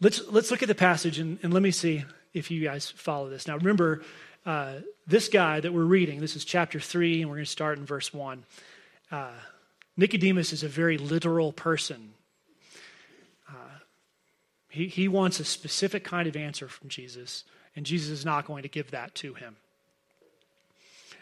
Let's, 0.01 0.21
let's 0.29 0.51
look 0.51 0.61
at 0.61 0.67
the 0.67 0.75
passage 0.75 1.19
and, 1.19 1.39
and 1.43 1.53
let 1.53 1.63
me 1.63 1.71
see 1.71 2.03
if 2.33 2.51
you 2.51 2.63
guys 2.63 2.89
follow 2.89 3.29
this. 3.29 3.47
Now, 3.47 3.57
remember, 3.57 4.01
uh, 4.49 4.81
this 5.05 5.27
guy 5.27 5.59
that 5.59 5.73
we're 5.73 5.83
reading, 5.83 6.19
this 6.19 6.35
is 6.35 6.43
chapter 6.43 6.79
3, 6.79 7.21
and 7.21 7.29
we're 7.29 7.37
going 7.37 7.45
to 7.45 7.51
start 7.51 7.77
in 7.77 7.85
verse 7.85 8.13
1. 8.13 8.43
Uh, 9.11 9.31
Nicodemus 9.95 10.53
is 10.53 10.63
a 10.63 10.67
very 10.67 10.97
literal 10.97 11.51
person. 11.51 12.13
Uh, 13.47 13.79
he, 14.69 14.87
he 14.87 15.07
wants 15.07 15.39
a 15.39 15.45
specific 15.45 16.03
kind 16.03 16.27
of 16.27 16.35
answer 16.35 16.67
from 16.67 16.89
Jesus, 16.89 17.43
and 17.75 17.85
Jesus 17.85 18.09
is 18.09 18.25
not 18.25 18.45
going 18.45 18.63
to 18.63 18.69
give 18.69 18.91
that 18.91 19.13
to 19.15 19.33
him. 19.35 19.55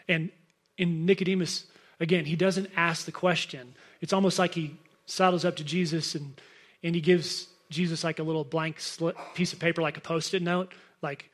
And 0.08 0.30
in 0.78 1.04
Nicodemus' 1.04 1.66
Again, 2.00 2.24
he 2.24 2.36
doesn't 2.36 2.70
ask 2.76 3.06
the 3.06 3.12
question. 3.12 3.74
It's 4.00 4.12
almost 4.12 4.38
like 4.38 4.54
he 4.54 4.76
saddles 5.06 5.44
up 5.44 5.56
to 5.56 5.64
Jesus 5.64 6.14
and, 6.14 6.40
and 6.82 6.94
he 6.94 7.00
gives 7.00 7.48
Jesus 7.70 8.04
like 8.04 8.20
a 8.20 8.22
little 8.22 8.44
blank 8.44 8.78
slip, 8.78 9.16
piece 9.34 9.52
of 9.52 9.58
paper, 9.58 9.82
like 9.82 9.96
a 9.96 10.00
post 10.00 10.32
it 10.34 10.42
note, 10.42 10.72
like, 11.02 11.28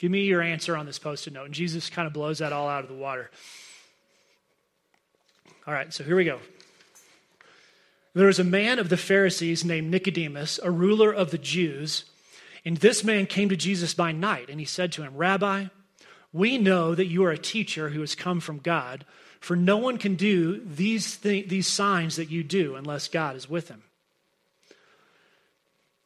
give 0.00 0.10
me 0.10 0.22
your 0.22 0.40
answer 0.40 0.78
on 0.78 0.86
this 0.86 0.98
post 0.98 1.26
it 1.26 1.34
note. 1.34 1.44
And 1.44 1.54
Jesus 1.54 1.90
kind 1.90 2.06
of 2.06 2.14
blows 2.14 2.38
that 2.38 2.54
all 2.54 2.68
out 2.68 2.84
of 2.84 2.88
the 2.88 2.96
water. 2.96 3.30
All 5.66 5.74
right, 5.74 5.92
so 5.92 6.02
here 6.02 6.16
we 6.16 6.24
go. 6.24 6.38
There 8.14 8.26
was 8.26 8.38
a 8.38 8.44
man 8.44 8.78
of 8.78 8.88
the 8.88 8.96
Pharisees 8.96 9.62
named 9.62 9.90
Nicodemus, 9.90 10.58
a 10.62 10.70
ruler 10.70 11.12
of 11.12 11.30
the 11.30 11.38
Jews. 11.38 12.06
And 12.64 12.78
this 12.78 13.04
man 13.04 13.26
came 13.26 13.50
to 13.50 13.56
Jesus 13.56 13.92
by 13.92 14.10
night, 14.10 14.48
and 14.48 14.58
he 14.58 14.64
said 14.66 14.90
to 14.92 15.02
him, 15.02 15.16
Rabbi, 15.16 15.66
We 16.32 16.56
know 16.56 16.94
that 16.94 17.06
you 17.06 17.22
are 17.24 17.30
a 17.30 17.38
teacher 17.38 17.90
who 17.90 18.00
has 18.00 18.14
come 18.14 18.40
from 18.40 18.58
God, 18.58 19.04
for 19.38 19.54
no 19.54 19.76
one 19.76 19.98
can 19.98 20.16
do 20.16 20.60
these, 20.64 21.18
th- 21.18 21.48
these 21.48 21.66
signs 21.66 22.16
that 22.16 22.30
you 22.30 22.42
do 22.42 22.74
unless 22.74 23.06
God 23.06 23.36
is 23.36 23.50
with 23.50 23.68
him. 23.68 23.82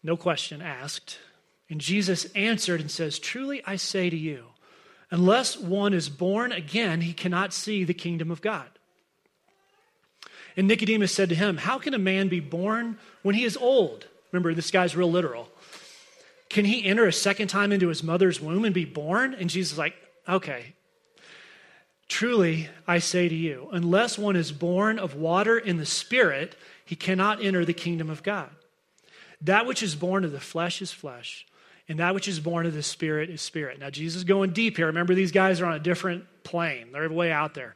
No 0.03 0.17
question 0.17 0.61
asked. 0.61 1.19
And 1.71 1.81
Jesus 1.81 2.27
answered 2.35 2.81
and 2.81 2.91
says, 2.91 3.19
Truly 3.19 3.63
I 3.65 3.77
say 3.77 4.11
to 4.11 4.17
you, 4.17 4.47
unless 5.11 5.57
one 5.57 5.95
is 5.95 6.09
born 6.09 6.53
again, 6.53 7.01
he 7.01 7.13
cannot 7.13 7.53
see 7.53 7.85
the 7.85 7.95
kingdom 7.95 8.31
of 8.31 8.43
God. 8.43 8.69
And 10.57 10.69
Nicodemus 10.69 11.13
said 11.13 11.31
to 11.31 11.35
him, 11.35 11.57
How 11.57 11.79
can 11.79 11.95
a 11.95 11.99
man 11.99 12.29
be 12.29 12.41
born 12.41 12.99
when 13.23 13.35
he 13.35 13.45
is 13.45 13.57
old? 13.57 14.07
Remember, 14.31 14.55
this 14.55 14.71
guy's 14.71 14.97
real 14.97 15.11
literal. 15.11 15.49
Can 16.49 16.65
he 16.65 16.85
enter 16.85 17.07
a 17.07 17.13
second 17.13 17.49
time 17.49 17.73
into 17.73 17.89
his 17.89 18.03
mother's 18.03 18.41
womb 18.41 18.65
and 18.65 18.75
be 18.75 18.85
born? 18.85 19.35
And 19.35 19.51
Jesus 19.51 19.73
is 19.73 19.79
like, 19.79 19.95
Okay. 20.29 20.75
Truly, 22.07 22.69
I 22.87 22.99
say 22.99 23.29
to 23.29 23.35
you, 23.35 23.69
unless 23.73 24.19
one 24.19 24.37
is 24.37 24.53
born 24.53 24.99
of 24.99 25.15
water 25.15 25.57
and 25.57 25.81
the 25.81 25.87
Spirit, 25.87 26.55
he 26.85 26.97
cannot 26.97 27.43
enter 27.43 27.65
the 27.65 27.73
kingdom 27.73 28.11
of 28.11 28.23
God. 28.23 28.51
That 29.41 29.67
which 29.67 29.83
is 29.83 29.95
born 29.95 30.25
of 30.25 30.33
the 30.33 30.41
flesh 30.41 30.83
is 30.83 30.93
flesh, 30.93 31.47
and 31.89 31.99
that 31.99 32.15
which 32.15 32.29
is 32.29 32.41
born 32.41 32.67
of 32.67 32.75
the 32.75 32.83
Spirit 32.83 33.31
is 33.31 33.43
spirit. 33.43 33.79
Now, 33.79 33.91
Jesus 33.91 34.19
is 34.19 34.25
going 34.25 34.53
deep 34.53 34.77
here. 34.77 34.87
Remember, 34.87 35.15
these 35.15 35.33
guys 35.33 35.61
are 35.61 35.67
on 35.67 35.75
a 35.75 35.81
different 35.81 36.25
plane, 36.43 36.93
they're 36.93 37.09
way 37.09 37.31
out 37.31 37.55
there. 37.55 37.75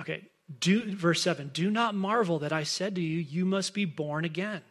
Okay, 0.00 0.28
do, 0.60 0.94
verse 0.94 1.22
7 1.22 1.50
Do 1.52 1.70
not 1.70 1.94
marvel 1.94 2.40
that 2.40 2.52
I 2.52 2.62
said 2.62 2.94
to 2.94 3.00
you, 3.00 3.18
You 3.18 3.44
must 3.44 3.74
be 3.74 3.84
born 3.84 4.24
again. 4.24 4.62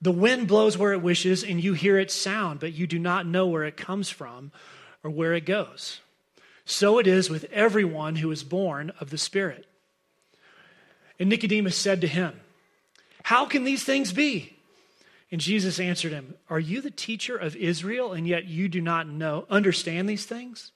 The 0.00 0.12
wind 0.12 0.48
blows 0.48 0.76
where 0.76 0.92
it 0.92 1.02
wishes, 1.02 1.42
and 1.42 1.62
you 1.62 1.72
hear 1.72 1.98
its 1.98 2.14
sound, 2.14 2.60
but 2.60 2.74
you 2.74 2.86
do 2.86 2.98
not 2.98 3.26
know 3.26 3.46
where 3.46 3.64
it 3.64 3.76
comes 3.76 4.10
from 4.10 4.52
or 5.02 5.10
where 5.10 5.32
it 5.32 5.46
goes. 5.46 6.00
So 6.66 6.98
it 6.98 7.06
is 7.06 7.30
with 7.30 7.44
everyone 7.52 8.16
who 8.16 8.30
is 8.30 8.42
born 8.42 8.92
of 9.00 9.10
the 9.10 9.18
Spirit. 9.18 9.66
And 11.18 11.28
Nicodemus 11.28 11.76
said 11.76 12.00
to 12.00 12.06
him, 12.06 12.40
How 13.22 13.46
can 13.46 13.64
these 13.64 13.84
things 13.84 14.12
be? 14.12 14.53
And 15.34 15.40
Jesus 15.40 15.80
answered 15.80 16.12
him, 16.12 16.36
Are 16.48 16.60
you 16.60 16.80
the 16.80 16.92
teacher 16.92 17.36
of 17.36 17.56
Israel, 17.56 18.12
and 18.12 18.24
yet 18.24 18.44
you 18.44 18.68
do 18.68 18.80
not 18.80 19.08
know, 19.08 19.46
understand 19.50 20.08
these 20.08 20.24
things? 20.24 20.70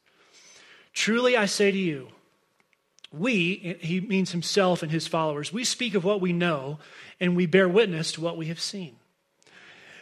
Truly 0.92 1.36
I 1.36 1.46
say 1.46 1.70
to 1.70 1.78
you, 1.78 2.08
we, 3.12 3.76
he 3.78 4.00
means 4.00 4.32
himself 4.32 4.82
and 4.82 4.90
his 4.90 5.06
followers, 5.06 5.52
we 5.52 5.62
speak 5.62 5.94
of 5.94 6.02
what 6.02 6.20
we 6.20 6.32
know 6.32 6.80
and 7.20 7.36
we 7.36 7.46
bear 7.46 7.68
witness 7.68 8.10
to 8.10 8.20
what 8.20 8.36
we 8.36 8.46
have 8.46 8.58
seen. 8.58 8.96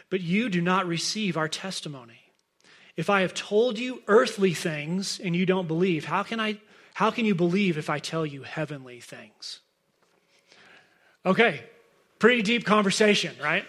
But 0.09 0.23
you 0.23 0.49
do 0.49 0.63
not 0.63 0.87
receive 0.87 1.37
our 1.37 1.49
testimony. 1.49 2.33
If 2.97 3.11
I 3.11 3.21
have 3.21 3.35
told 3.35 3.79
you 3.79 4.01
earthly 4.09 4.55
things 4.55 5.21
and 5.23 5.37
you 5.37 5.45
don't 5.45 5.69
believe, 5.69 6.07
how 6.07 6.23
can, 6.23 6.41
I, 6.41 6.61
how 6.95 7.11
can 7.11 7.27
you 7.27 7.35
believe 7.35 7.77
if 7.77 7.91
I 7.91 7.99
tell 7.99 8.25
you 8.25 8.41
heavenly 8.41 9.01
things? 9.01 9.61
Okay, 11.27 11.61
pretty 12.19 12.41
deep 12.41 12.65
conversation, 12.65 13.37
right? 13.43 13.67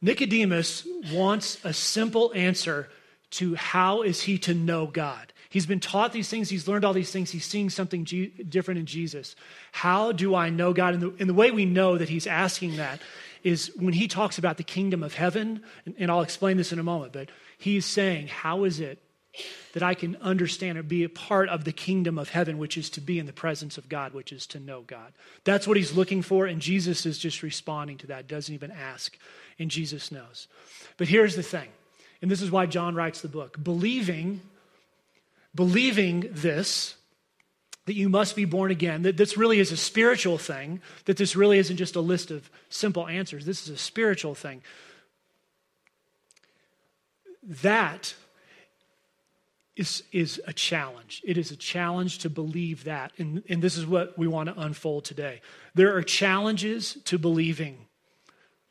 Nicodemus 0.00 0.86
wants 1.12 1.58
a 1.64 1.72
simple 1.72 2.32
answer 2.34 2.88
to 3.30 3.54
how 3.56 4.02
is 4.02 4.22
he 4.22 4.38
to 4.38 4.54
know 4.54 4.86
God. 4.86 5.32
He's 5.50 5.66
been 5.66 5.80
taught 5.80 6.12
these 6.12 6.28
things, 6.28 6.50
he's 6.50 6.68
learned 6.68 6.84
all 6.84 6.92
these 6.92 7.10
things, 7.10 7.30
he's 7.30 7.44
seeing 7.44 7.70
something 7.70 8.04
G- 8.04 8.32
different 8.48 8.80
in 8.80 8.86
Jesus. 8.86 9.34
How 9.72 10.12
do 10.12 10.34
I 10.34 10.50
know 10.50 10.72
God? 10.72 10.94
And 10.94 11.02
the, 11.02 11.14
and 11.18 11.28
the, 11.28 11.34
way 11.34 11.50
we 11.50 11.64
know 11.64 11.96
that 11.96 12.08
he's 12.08 12.26
asking 12.26 12.76
that 12.76 13.00
is 13.42 13.72
when 13.76 13.94
he 13.94 14.08
talks 14.08 14.36
about 14.36 14.58
the 14.58 14.62
kingdom 14.62 15.02
of 15.02 15.14
heaven, 15.14 15.62
and, 15.86 15.94
and 15.98 16.10
I'll 16.10 16.20
explain 16.20 16.58
this 16.58 16.72
in 16.72 16.78
a 16.78 16.82
moment, 16.82 17.12
but 17.12 17.30
he's 17.56 17.86
saying, 17.86 18.28
How 18.28 18.64
is 18.64 18.78
it 18.78 18.98
that 19.72 19.82
I 19.82 19.94
can 19.94 20.16
understand 20.16 20.78
or 20.78 20.82
be 20.82 21.04
a 21.04 21.08
part 21.08 21.48
of 21.48 21.64
the 21.64 21.72
kingdom 21.72 22.18
of 22.18 22.30
heaven, 22.30 22.58
which 22.58 22.76
is 22.76 22.90
to 22.90 23.00
be 23.00 23.18
in 23.18 23.26
the 23.26 23.32
presence 23.32 23.78
of 23.78 23.88
God, 23.88 24.14
which 24.14 24.32
is 24.32 24.46
to 24.48 24.60
know 24.60 24.82
God? 24.82 25.12
That's 25.44 25.66
what 25.66 25.76
he's 25.76 25.96
looking 25.96 26.22
for, 26.22 26.46
and 26.46 26.60
Jesus 26.60 27.06
is 27.06 27.18
just 27.18 27.42
responding 27.42 27.98
to 27.98 28.06
that, 28.08 28.28
doesn't 28.28 28.54
even 28.54 28.70
ask 28.70 29.16
and 29.58 29.70
Jesus 29.70 30.12
knows. 30.12 30.46
But 30.96 31.08
here's 31.08 31.36
the 31.36 31.42
thing, 31.42 31.68
and 32.22 32.30
this 32.30 32.42
is 32.42 32.50
why 32.50 32.66
John 32.66 32.94
writes 32.94 33.20
the 33.20 33.28
book 33.28 33.62
believing, 33.62 34.40
believing 35.54 36.28
this, 36.30 36.94
that 37.86 37.94
you 37.94 38.08
must 38.08 38.36
be 38.36 38.44
born 38.44 38.70
again, 38.70 39.02
that 39.02 39.16
this 39.16 39.36
really 39.36 39.60
is 39.60 39.72
a 39.72 39.76
spiritual 39.76 40.38
thing, 40.38 40.80
that 41.06 41.16
this 41.16 41.34
really 41.34 41.58
isn't 41.58 41.78
just 41.78 41.96
a 41.96 42.00
list 42.00 42.30
of 42.30 42.50
simple 42.68 43.06
answers, 43.08 43.46
this 43.46 43.62
is 43.62 43.70
a 43.70 43.78
spiritual 43.78 44.34
thing. 44.34 44.62
That 47.42 48.14
is, 49.78 50.02
is 50.12 50.40
a 50.46 50.52
challenge. 50.52 51.22
It 51.24 51.38
is 51.38 51.50
a 51.50 51.56
challenge 51.56 52.18
to 52.18 52.30
believe 52.30 52.84
that. 52.84 53.12
And, 53.18 53.42
and 53.48 53.62
this 53.62 53.76
is 53.76 53.86
what 53.86 54.18
we 54.18 54.26
want 54.26 54.48
to 54.48 54.60
unfold 54.60 55.04
today. 55.04 55.40
There 55.74 55.96
are 55.96 56.02
challenges 56.02 56.98
to 57.04 57.18
believing 57.18 57.86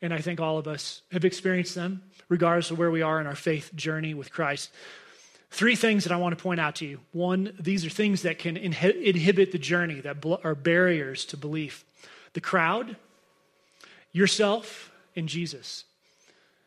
and 0.00 0.14
I 0.14 0.20
think 0.20 0.40
all 0.40 0.58
of 0.58 0.68
us 0.68 1.02
have 1.10 1.24
experienced 1.24 1.74
them, 1.74 2.02
regardless 2.28 2.70
of 2.70 2.78
where 2.78 2.90
we 2.90 3.02
are 3.02 3.20
in 3.20 3.26
our 3.26 3.34
faith 3.34 3.74
journey 3.74 4.14
with 4.14 4.32
Christ. 4.32 4.70
Three 5.50 5.76
things 5.76 6.04
that 6.04 6.12
I 6.12 6.16
want 6.16 6.36
to 6.36 6.42
point 6.42 6.60
out 6.60 6.76
to 6.76 6.86
you. 6.86 7.00
One, 7.12 7.54
these 7.58 7.84
are 7.84 7.90
things 7.90 8.22
that 8.22 8.38
can 8.38 8.56
inhibit 8.56 9.50
the 9.50 9.58
journey, 9.58 10.00
that 10.00 10.24
are 10.44 10.54
barriers 10.54 11.24
to 11.26 11.36
belief 11.36 11.84
the 12.34 12.40
crowd, 12.40 12.96
yourself, 14.12 14.92
and 15.16 15.28
Jesus. 15.28 15.84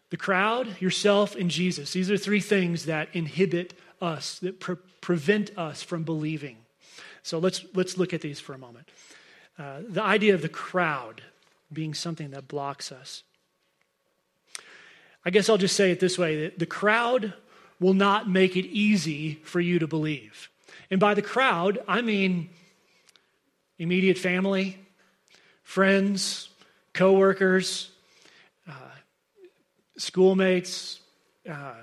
The 0.10 0.18
crowd, 0.18 0.82
yourself, 0.82 1.36
and 1.36 1.50
Jesus. 1.50 1.94
These 1.94 2.12
are 2.12 2.18
three 2.18 2.42
things 2.42 2.86
that 2.86 3.08
inhibit 3.14 3.74
us, 4.02 4.40
that 4.40 4.60
pre- 4.60 4.76
prevent 5.02 5.58
us 5.58 5.84
from 5.84 6.04
believing. 6.04 6.58
So 7.24 7.40
let's, 7.40 7.64
let's 7.74 7.98
look 7.98 8.14
at 8.14 8.22
these 8.22 8.40
for 8.40 8.54
a 8.54 8.58
moment. 8.58 8.90
Uh, 9.58 9.82
the 9.88 10.04
idea 10.04 10.34
of 10.34 10.42
the 10.42 10.50
crowd 10.50 11.22
being 11.72 11.94
something 11.94 12.32
that 12.32 12.48
blocks 12.48 12.92
us. 12.92 13.24
I 15.24 15.30
guess 15.30 15.50
I'll 15.50 15.58
just 15.58 15.76
say 15.76 15.92
it 15.92 16.00
this 16.00 16.18
way 16.18 16.42
that 16.44 16.60
the 16.60 16.66
crowd 16.66 17.34
will 17.80 17.94
not 17.94 18.30
make 18.30 18.58
it 18.58 18.66
easy 18.66 19.36
for 19.44 19.60
you 19.60 19.80
to 19.80 19.88
believe. 19.88 20.50
And 20.90 21.00
by 21.00 21.14
the 21.14 21.22
crowd, 21.22 21.80
I 21.88 22.02
mean 22.02 22.50
immediate 23.78 24.18
family, 24.18 24.78
friends, 25.64 26.50
coworkers, 26.94 27.92
uh, 28.68 28.74
schoolmates, 29.98 31.00
uh, 31.50 31.74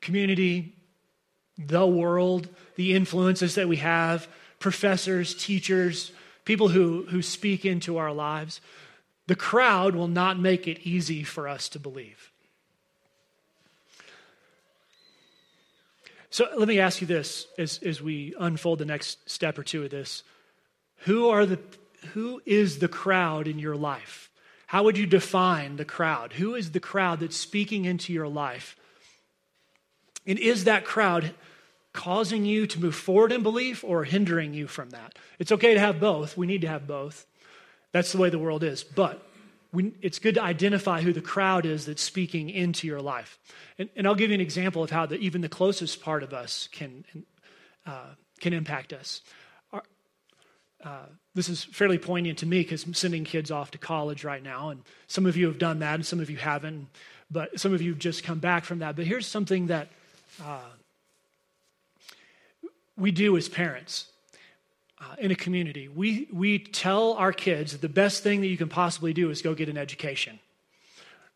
community, 0.00 0.74
the 1.66 1.86
world, 1.86 2.48
the 2.76 2.94
influences 2.94 3.54
that 3.56 3.68
we 3.68 3.76
have, 3.76 4.28
professors, 4.58 5.34
teachers, 5.34 6.12
people 6.44 6.68
who, 6.68 7.06
who 7.08 7.22
speak 7.22 7.64
into 7.64 7.96
our 7.96 8.12
lives. 8.12 8.60
The 9.26 9.36
crowd 9.36 9.94
will 9.94 10.08
not 10.08 10.38
make 10.38 10.66
it 10.66 10.80
easy 10.80 11.22
for 11.22 11.46
us 11.46 11.68
to 11.70 11.78
believe. 11.78 12.30
So 16.30 16.46
let 16.56 16.68
me 16.68 16.78
ask 16.78 17.00
you 17.00 17.06
this 17.06 17.46
as, 17.58 17.78
as 17.78 18.00
we 18.00 18.34
unfold 18.38 18.78
the 18.78 18.84
next 18.84 19.28
step 19.28 19.58
or 19.58 19.64
two 19.64 19.84
of 19.84 19.90
this. 19.90 20.22
Who, 20.98 21.28
are 21.28 21.44
the, 21.44 21.58
who 22.12 22.40
is 22.46 22.78
the 22.78 22.88
crowd 22.88 23.48
in 23.48 23.58
your 23.58 23.76
life? 23.76 24.30
How 24.66 24.84
would 24.84 24.96
you 24.96 25.06
define 25.06 25.76
the 25.76 25.84
crowd? 25.84 26.34
Who 26.34 26.54
is 26.54 26.70
the 26.70 26.78
crowd 26.78 27.20
that's 27.20 27.36
speaking 27.36 27.84
into 27.84 28.12
your 28.12 28.28
life? 28.28 28.76
And 30.26 30.38
is 30.38 30.64
that 30.64 30.84
crowd 30.84 31.34
causing 31.92 32.44
you 32.44 32.66
to 32.66 32.80
move 32.80 32.94
forward 32.94 33.32
in 33.32 33.42
belief 33.42 33.84
or 33.84 34.04
hindering 34.04 34.54
you 34.54 34.66
from 34.66 34.90
that? 34.90 35.18
It's 35.38 35.52
okay 35.52 35.74
to 35.74 35.80
have 35.80 36.00
both. 36.00 36.36
We 36.36 36.46
need 36.46 36.60
to 36.62 36.68
have 36.68 36.86
both. 36.86 37.26
That's 37.92 38.12
the 38.12 38.18
way 38.18 38.30
the 38.30 38.38
world 38.38 38.62
is. 38.62 38.84
But 38.84 39.26
we, 39.72 39.92
it's 40.00 40.18
good 40.18 40.34
to 40.34 40.42
identify 40.42 41.00
who 41.00 41.12
the 41.12 41.20
crowd 41.20 41.66
is 41.66 41.86
that's 41.86 42.02
speaking 42.02 42.50
into 42.50 42.86
your 42.86 43.00
life. 43.00 43.38
And, 43.78 43.88
and 43.96 44.06
I'll 44.06 44.14
give 44.14 44.30
you 44.30 44.34
an 44.34 44.40
example 44.40 44.82
of 44.82 44.90
how 44.90 45.06
the, 45.06 45.16
even 45.16 45.40
the 45.40 45.48
closest 45.48 46.02
part 46.02 46.22
of 46.22 46.32
us 46.32 46.68
can, 46.72 47.04
uh, 47.86 48.14
can 48.40 48.52
impact 48.52 48.92
us. 48.92 49.22
Our, 49.72 49.82
uh, 50.84 51.06
this 51.34 51.48
is 51.48 51.62
fairly 51.64 51.98
poignant 51.98 52.38
to 52.38 52.46
me 52.46 52.62
because 52.62 52.84
I'm 52.84 52.94
sending 52.94 53.24
kids 53.24 53.50
off 53.50 53.70
to 53.72 53.78
college 53.78 54.24
right 54.24 54.42
now, 54.42 54.70
and 54.70 54.82
some 55.06 55.26
of 55.26 55.36
you 55.36 55.46
have 55.46 55.58
done 55.58 55.78
that, 55.80 55.94
and 55.94 56.06
some 56.06 56.18
of 56.18 56.30
you 56.30 56.36
haven't, 56.36 56.88
but 57.30 57.60
some 57.60 57.72
of 57.72 57.80
you 57.80 57.92
have 57.92 58.00
just 58.00 58.24
come 58.24 58.40
back 58.40 58.64
from 58.64 58.80
that. 58.80 58.96
But 58.96 59.06
here's 59.06 59.26
something 59.26 59.68
that 59.68 59.88
uh, 60.42 60.58
we 63.00 63.10
do 63.10 63.36
as 63.36 63.48
parents 63.48 64.06
uh, 65.00 65.16
in 65.18 65.30
a 65.30 65.34
community, 65.34 65.88
we, 65.88 66.28
we 66.32 66.58
tell 66.58 67.14
our 67.14 67.32
kids 67.32 67.76
the 67.78 67.88
best 67.88 68.22
thing 68.22 68.40
that 68.42 68.48
you 68.48 68.56
can 68.56 68.68
possibly 68.68 69.12
do 69.12 69.30
is 69.30 69.40
go 69.40 69.54
get 69.54 69.68
an 69.68 69.78
education, 69.78 70.38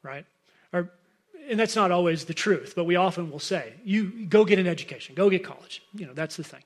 right? 0.03 0.27
Or, 0.73 0.91
and 1.49 1.59
that's 1.59 1.75
not 1.75 1.91
always 1.91 2.27
the 2.27 2.35
truth, 2.35 2.75
but 2.77 2.85
we 2.85 2.97
often 2.97 3.31
will 3.31 3.39
say, 3.39 3.73
you 3.85 4.27
go 4.27 4.45
get 4.45 4.59
an 4.59 4.67
education, 4.67 5.15
go 5.15 5.31
get 5.31 5.43
college. 5.43 5.83
You 5.95 6.07
know, 6.07 6.13
that's 6.13 6.37
the 6.37 6.45
thing. 6.45 6.63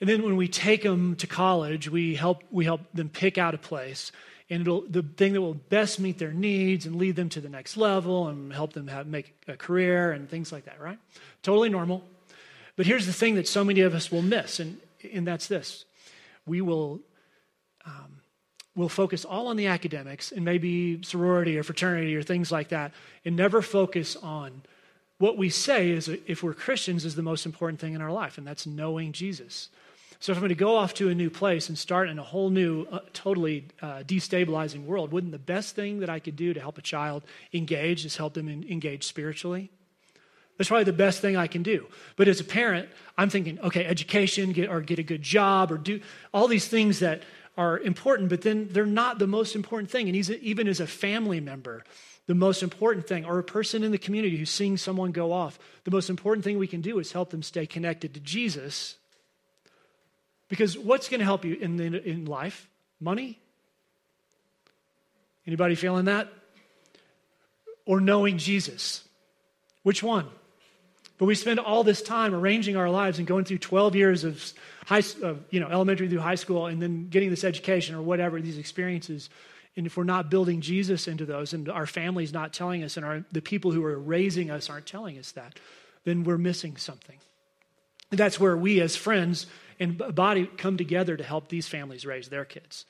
And 0.00 0.08
then 0.08 0.22
when 0.22 0.36
we 0.36 0.48
take 0.48 0.82
them 0.82 1.16
to 1.16 1.26
college, 1.26 1.90
we 1.90 2.14
help, 2.14 2.44
we 2.50 2.64
help 2.64 2.80
them 2.94 3.08
pick 3.08 3.36
out 3.36 3.54
a 3.54 3.58
place 3.58 4.12
and 4.48 4.62
it'll, 4.62 4.82
the 4.82 5.02
thing 5.02 5.32
that 5.34 5.40
will 5.40 5.54
best 5.54 6.00
meet 6.00 6.18
their 6.18 6.32
needs 6.32 6.86
and 6.86 6.96
lead 6.96 7.14
them 7.14 7.28
to 7.30 7.40
the 7.40 7.48
next 7.48 7.76
level 7.76 8.28
and 8.28 8.52
help 8.52 8.72
them 8.72 8.88
have, 8.88 9.06
make 9.06 9.34
a 9.46 9.56
career 9.56 10.10
and 10.10 10.28
things 10.28 10.50
like 10.50 10.64
that, 10.64 10.80
right? 10.80 10.98
Totally 11.42 11.68
normal. 11.68 12.04
But 12.76 12.86
here's 12.86 13.06
the 13.06 13.12
thing 13.12 13.34
that 13.34 13.48
so 13.48 13.64
many 13.64 13.80
of 13.80 13.94
us 13.94 14.10
will 14.10 14.22
miss, 14.22 14.60
and, 14.60 14.78
and 15.12 15.26
that's 15.26 15.46
this. 15.46 15.84
We 16.46 16.60
will 16.60 17.00
um, 17.84 18.20
we'll 18.76 18.88
focus 18.88 19.24
all 19.24 19.48
on 19.48 19.56
the 19.56 19.66
academics 19.66 20.32
and 20.32 20.44
maybe 20.44 21.02
sorority 21.02 21.58
or 21.58 21.62
fraternity 21.62 22.16
or 22.16 22.22
things 22.22 22.52
like 22.52 22.68
that, 22.68 22.92
and 23.24 23.36
never 23.36 23.62
focus 23.62 24.16
on 24.16 24.62
what 25.18 25.36
we 25.36 25.50
say 25.50 25.90
is 25.90 26.08
if 26.08 26.42
we're 26.42 26.54
Christians 26.54 27.04
is 27.04 27.14
the 27.14 27.22
most 27.22 27.44
important 27.44 27.78
thing 27.78 27.94
in 27.94 28.00
our 28.00 28.12
life, 28.12 28.38
and 28.38 28.46
that's 28.46 28.66
knowing 28.66 29.12
Jesus. 29.12 29.68
So 30.18 30.32
if 30.32 30.38
I'm 30.38 30.42
going 30.42 30.50
to 30.50 30.54
go 30.54 30.76
off 30.76 30.94
to 30.94 31.08
a 31.08 31.14
new 31.14 31.30
place 31.30 31.68
and 31.68 31.78
start 31.78 32.08
in 32.10 32.18
a 32.18 32.22
whole 32.22 32.50
new, 32.50 32.86
uh, 32.90 33.00
totally 33.14 33.66
uh, 33.80 34.02
destabilizing 34.06 34.84
world, 34.84 35.12
wouldn't 35.12 35.32
the 35.32 35.38
best 35.38 35.74
thing 35.74 36.00
that 36.00 36.10
I 36.10 36.18
could 36.18 36.36
do 36.36 36.52
to 36.52 36.60
help 36.60 36.76
a 36.76 36.82
child 36.82 37.22
engage 37.54 38.04
is 38.04 38.16
help 38.16 38.34
them 38.34 38.48
in, 38.48 38.64
engage 38.64 39.04
spiritually? 39.06 39.70
That's 40.60 40.68
probably 40.68 40.84
the 40.84 40.92
best 40.92 41.22
thing 41.22 41.38
I 41.38 41.46
can 41.46 41.62
do. 41.62 41.86
But 42.16 42.28
as 42.28 42.38
a 42.38 42.44
parent, 42.44 42.90
I'm 43.16 43.30
thinking, 43.30 43.58
okay, 43.60 43.86
education, 43.86 44.52
get, 44.52 44.68
or 44.68 44.82
get 44.82 44.98
a 44.98 45.02
good 45.02 45.22
job, 45.22 45.72
or 45.72 45.78
do 45.78 46.02
all 46.34 46.48
these 46.48 46.68
things 46.68 46.98
that 46.98 47.22
are 47.56 47.78
important, 47.78 48.28
but 48.28 48.42
then 48.42 48.68
they're 48.70 48.84
not 48.84 49.18
the 49.18 49.26
most 49.26 49.56
important 49.56 49.90
thing. 49.90 50.06
And 50.06 50.14
even 50.14 50.68
as 50.68 50.78
a 50.78 50.86
family 50.86 51.40
member, 51.40 51.82
the 52.26 52.34
most 52.34 52.62
important 52.62 53.06
thing, 53.06 53.24
or 53.24 53.38
a 53.38 53.42
person 53.42 53.82
in 53.82 53.90
the 53.90 53.96
community 53.96 54.36
who's 54.36 54.50
seeing 54.50 54.76
someone 54.76 55.12
go 55.12 55.32
off, 55.32 55.58
the 55.84 55.90
most 55.90 56.10
important 56.10 56.44
thing 56.44 56.58
we 56.58 56.66
can 56.66 56.82
do 56.82 56.98
is 56.98 57.10
help 57.10 57.30
them 57.30 57.42
stay 57.42 57.64
connected 57.64 58.12
to 58.12 58.20
Jesus 58.20 58.98
because 60.50 60.76
what's 60.76 61.08
going 61.08 61.20
to 61.20 61.24
help 61.24 61.46
you 61.46 61.54
in, 61.54 61.78
the, 61.78 62.06
in 62.06 62.26
life? 62.26 62.68
Money? 63.00 63.40
Anybody 65.46 65.74
feeling 65.74 66.04
that? 66.04 66.30
Or 67.86 67.98
knowing 67.98 68.36
Jesus? 68.36 69.08
Which 69.84 70.02
one? 70.02 70.26
But 71.20 71.26
we 71.26 71.34
spend 71.34 71.60
all 71.60 71.84
this 71.84 72.00
time 72.00 72.34
arranging 72.34 72.78
our 72.78 72.88
lives 72.88 73.18
and 73.18 73.28
going 73.28 73.44
through 73.44 73.58
12 73.58 73.94
years 73.94 74.24
of 74.24 74.42
high, 74.86 75.02
of, 75.22 75.44
you 75.50 75.60
know, 75.60 75.68
elementary 75.68 76.08
through 76.08 76.20
high 76.20 76.34
school 76.36 76.64
and 76.64 76.80
then 76.80 77.10
getting 77.10 77.28
this 77.28 77.44
education 77.44 77.94
or 77.94 78.00
whatever, 78.00 78.40
these 78.40 78.56
experiences. 78.56 79.28
And 79.76 79.84
if 79.84 79.98
we're 79.98 80.04
not 80.04 80.30
building 80.30 80.62
Jesus 80.62 81.06
into 81.06 81.26
those 81.26 81.52
and 81.52 81.68
our 81.68 81.86
family's 81.86 82.32
not 82.32 82.54
telling 82.54 82.82
us 82.82 82.96
and 82.96 83.04
our, 83.04 83.22
the 83.32 83.42
people 83.42 83.70
who 83.70 83.84
are 83.84 83.98
raising 83.98 84.50
us 84.50 84.70
aren't 84.70 84.86
telling 84.86 85.18
us 85.18 85.32
that, 85.32 85.60
then 86.04 86.24
we're 86.24 86.38
missing 86.38 86.78
something. 86.78 87.18
And 88.10 88.18
that's 88.18 88.40
where 88.40 88.56
we 88.56 88.80
as 88.80 88.96
friends 88.96 89.46
and 89.78 89.98
body 90.14 90.46
come 90.46 90.78
together 90.78 91.18
to 91.18 91.22
help 91.22 91.48
these 91.48 91.68
families 91.68 92.06
raise 92.06 92.30
their 92.30 92.46
kids. 92.46 92.86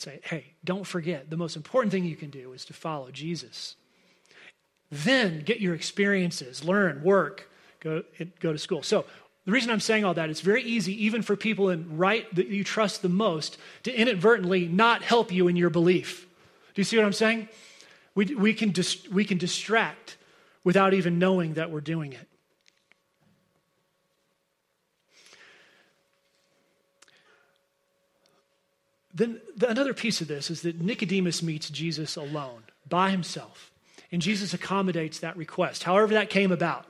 Say, 0.00 0.18
hey, 0.24 0.46
don't 0.64 0.88
forget, 0.88 1.30
the 1.30 1.36
most 1.36 1.54
important 1.54 1.92
thing 1.92 2.04
you 2.04 2.16
can 2.16 2.30
do 2.30 2.52
is 2.52 2.64
to 2.64 2.72
follow 2.72 3.12
Jesus. 3.12 3.76
Then 4.94 5.40
get 5.40 5.58
your 5.58 5.74
experiences, 5.74 6.62
learn, 6.62 7.02
work, 7.02 7.50
go, 7.80 8.04
go 8.38 8.52
to 8.52 8.58
school. 8.58 8.84
So, 8.84 9.04
the 9.44 9.50
reason 9.50 9.70
I'm 9.70 9.80
saying 9.80 10.04
all 10.04 10.14
that, 10.14 10.30
it's 10.30 10.40
very 10.40 10.62
easy, 10.62 11.04
even 11.04 11.20
for 11.20 11.36
people 11.36 11.68
in 11.68 11.98
right 11.98 12.32
that 12.34 12.46
you 12.46 12.62
trust 12.62 13.02
the 13.02 13.08
most, 13.08 13.58
to 13.82 13.92
inadvertently 13.92 14.68
not 14.68 15.02
help 15.02 15.32
you 15.32 15.48
in 15.48 15.56
your 15.56 15.68
belief. 15.68 16.26
Do 16.74 16.80
you 16.80 16.84
see 16.84 16.96
what 16.96 17.04
I'm 17.04 17.12
saying? 17.12 17.48
We, 18.14 18.26
we, 18.36 18.54
can, 18.54 18.70
dis, 18.70 19.06
we 19.08 19.24
can 19.24 19.36
distract 19.36 20.16
without 20.62 20.94
even 20.94 21.18
knowing 21.18 21.54
that 21.54 21.70
we're 21.70 21.80
doing 21.80 22.12
it. 22.12 22.28
Then 29.12 29.40
the, 29.56 29.68
another 29.68 29.92
piece 29.92 30.20
of 30.20 30.28
this 30.28 30.50
is 30.50 30.62
that 30.62 30.80
Nicodemus 30.80 31.42
meets 31.42 31.68
Jesus 31.68 32.16
alone, 32.16 32.62
by 32.88 33.10
himself. 33.10 33.72
And 34.14 34.22
Jesus 34.22 34.54
accommodates 34.54 35.18
that 35.18 35.36
request, 35.36 35.82
however 35.82 36.14
that 36.14 36.30
came 36.30 36.52
about. 36.52 36.86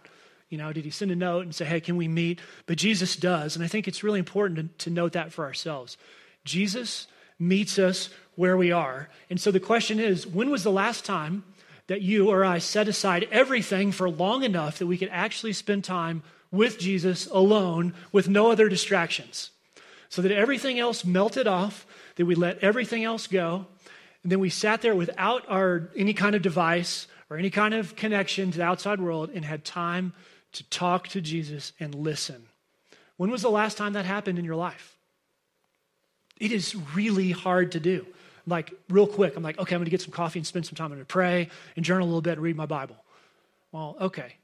You 0.50 0.58
know, 0.58 0.74
did 0.74 0.84
he 0.84 0.90
send 0.90 1.10
a 1.10 1.16
note 1.16 1.44
and 1.44 1.54
say, 1.54 1.64
hey, 1.64 1.80
can 1.80 1.96
we 1.96 2.06
meet? 2.06 2.38
But 2.66 2.76
Jesus 2.76 3.16
does. 3.16 3.56
And 3.56 3.64
I 3.64 3.66
think 3.66 3.88
it's 3.88 4.04
really 4.04 4.18
important 4.18 4.78
to, 4.78 4.84
to 4.84 4.90
note 4.90 5.12
that 5.14 5.32
for 5.32 5.46
ourselves. 5.46 5.96
Jesus 6.44 7.06
meets 7.38 7.78
us 7.78 8.10
where 8.34 8.58
we 8.58 8.72
are. 8.72 9.08
And 9.30 9.40
so 9.40 9.50
the 9.50 9.58
question 9.58 9.98
is 9.98 10.26
when 10.26 10.50
was 10.50 10.64
the 10.64 10.70
last 10.70 11.06
time 11.06 11.44
that 11.86 12.02
you 12.02 12.28
or 12.28 12.44
I 12.44 12.58
set 12.58 12.88
aside 12.88 13.26
everything 13.32 13.90
for 13.90 14.10
long 14.10 14.44
enough 14.44 14.78
that 14.78 14.86
we 14.86 14.98
could 14.98 15.08
actually 15.10 15.54
spend 15.54 15.82
time 15.82 16.22
with 16.50 16.78
Jesus 16.78 17.26
alone 17.28 17.94
with 18.12 18.28
no 18.28 18.50
other 18.50 18.68
distractions? 18.68 19.48
So 20.10 20.20
that 20.20 20.30
everything 20.30 20.78
else 20.78 21.06
melted 21.06 21.46
off 21.46 21.86
that 22.16 22.26
we 22.26 22.34
let 22.34 22.58
everything 22.58 23.02
else 23.02 23.26
go, 23.26 23.64
and 24.22 24.30
then 24.30 24.40
we 24.40 24.50
sat 24.50 24.82
there 24.82 24.94
without 24.94 25.44
our 25.48 25.88
any 25.96 26.12
kind 26.12 26.34
of 26.34 26.42
device 26.42 27.06
or 27.34 27.36
any 27.36 27.50
kind 27.50 27.74
of 27.74 27.96
connection 27.96 28.52
to 28.52 28.58
the 28.58 28.64
outside 28.64 29.00
world 29.00 29.28
and 29.34 29.44
had 29.44 29.64
time 29.64 30.12
to 30.52 30.62
talk 30.70 31.08
to 31.08 31.20
Jesus 31.20 31.72
and 31.80 31.92
listen. 31.92 32.46
When 33.16 33.28
was 33.28 33.42
the 33.42 33.50
last 33.50 33.76
time 33.76 33.94
that 33.94 34.04
happened 34.04 34.38
in 34.38 34.44
your 34.44 34.54
life? 34.54 34.96
It 36.38 36.52
is 36.52 36.76
really 36.94 37.32
hard 37.32 37.72
to 37.72 37.80
do. 37.80 38.06
Like, 38.46 38.72
real 38.88 39.08
quick, 39.08 39.36
I'm 39.36 39.42
like, 39.42 39.58
okay, 39.58 39.74
I'm 39.74 39.80
going 39.80 39.86
to 39.86 39.90
get 39.90 40.00
some 40.00 40.12
coffee 40.12 40.38
and 40.38 40.46
spend 40.46 40.64
some 40.64 40.76
time. 40.76 40.86
I'm 40.86 40.90
going 40.92 41.00
to 41.00 41.06
pray 41.06 41.48
and 41.74 41.84
journal 41.84 42.06
a 42.06 42.08
little 42.08 42.22
bit 42.22 42.34
and 42.34 42.42
read 42.42 42.56
my 42.56 42.66
Bible. 42.66 42.96
Well, 43.72 43.96
okay. 44.00 44.36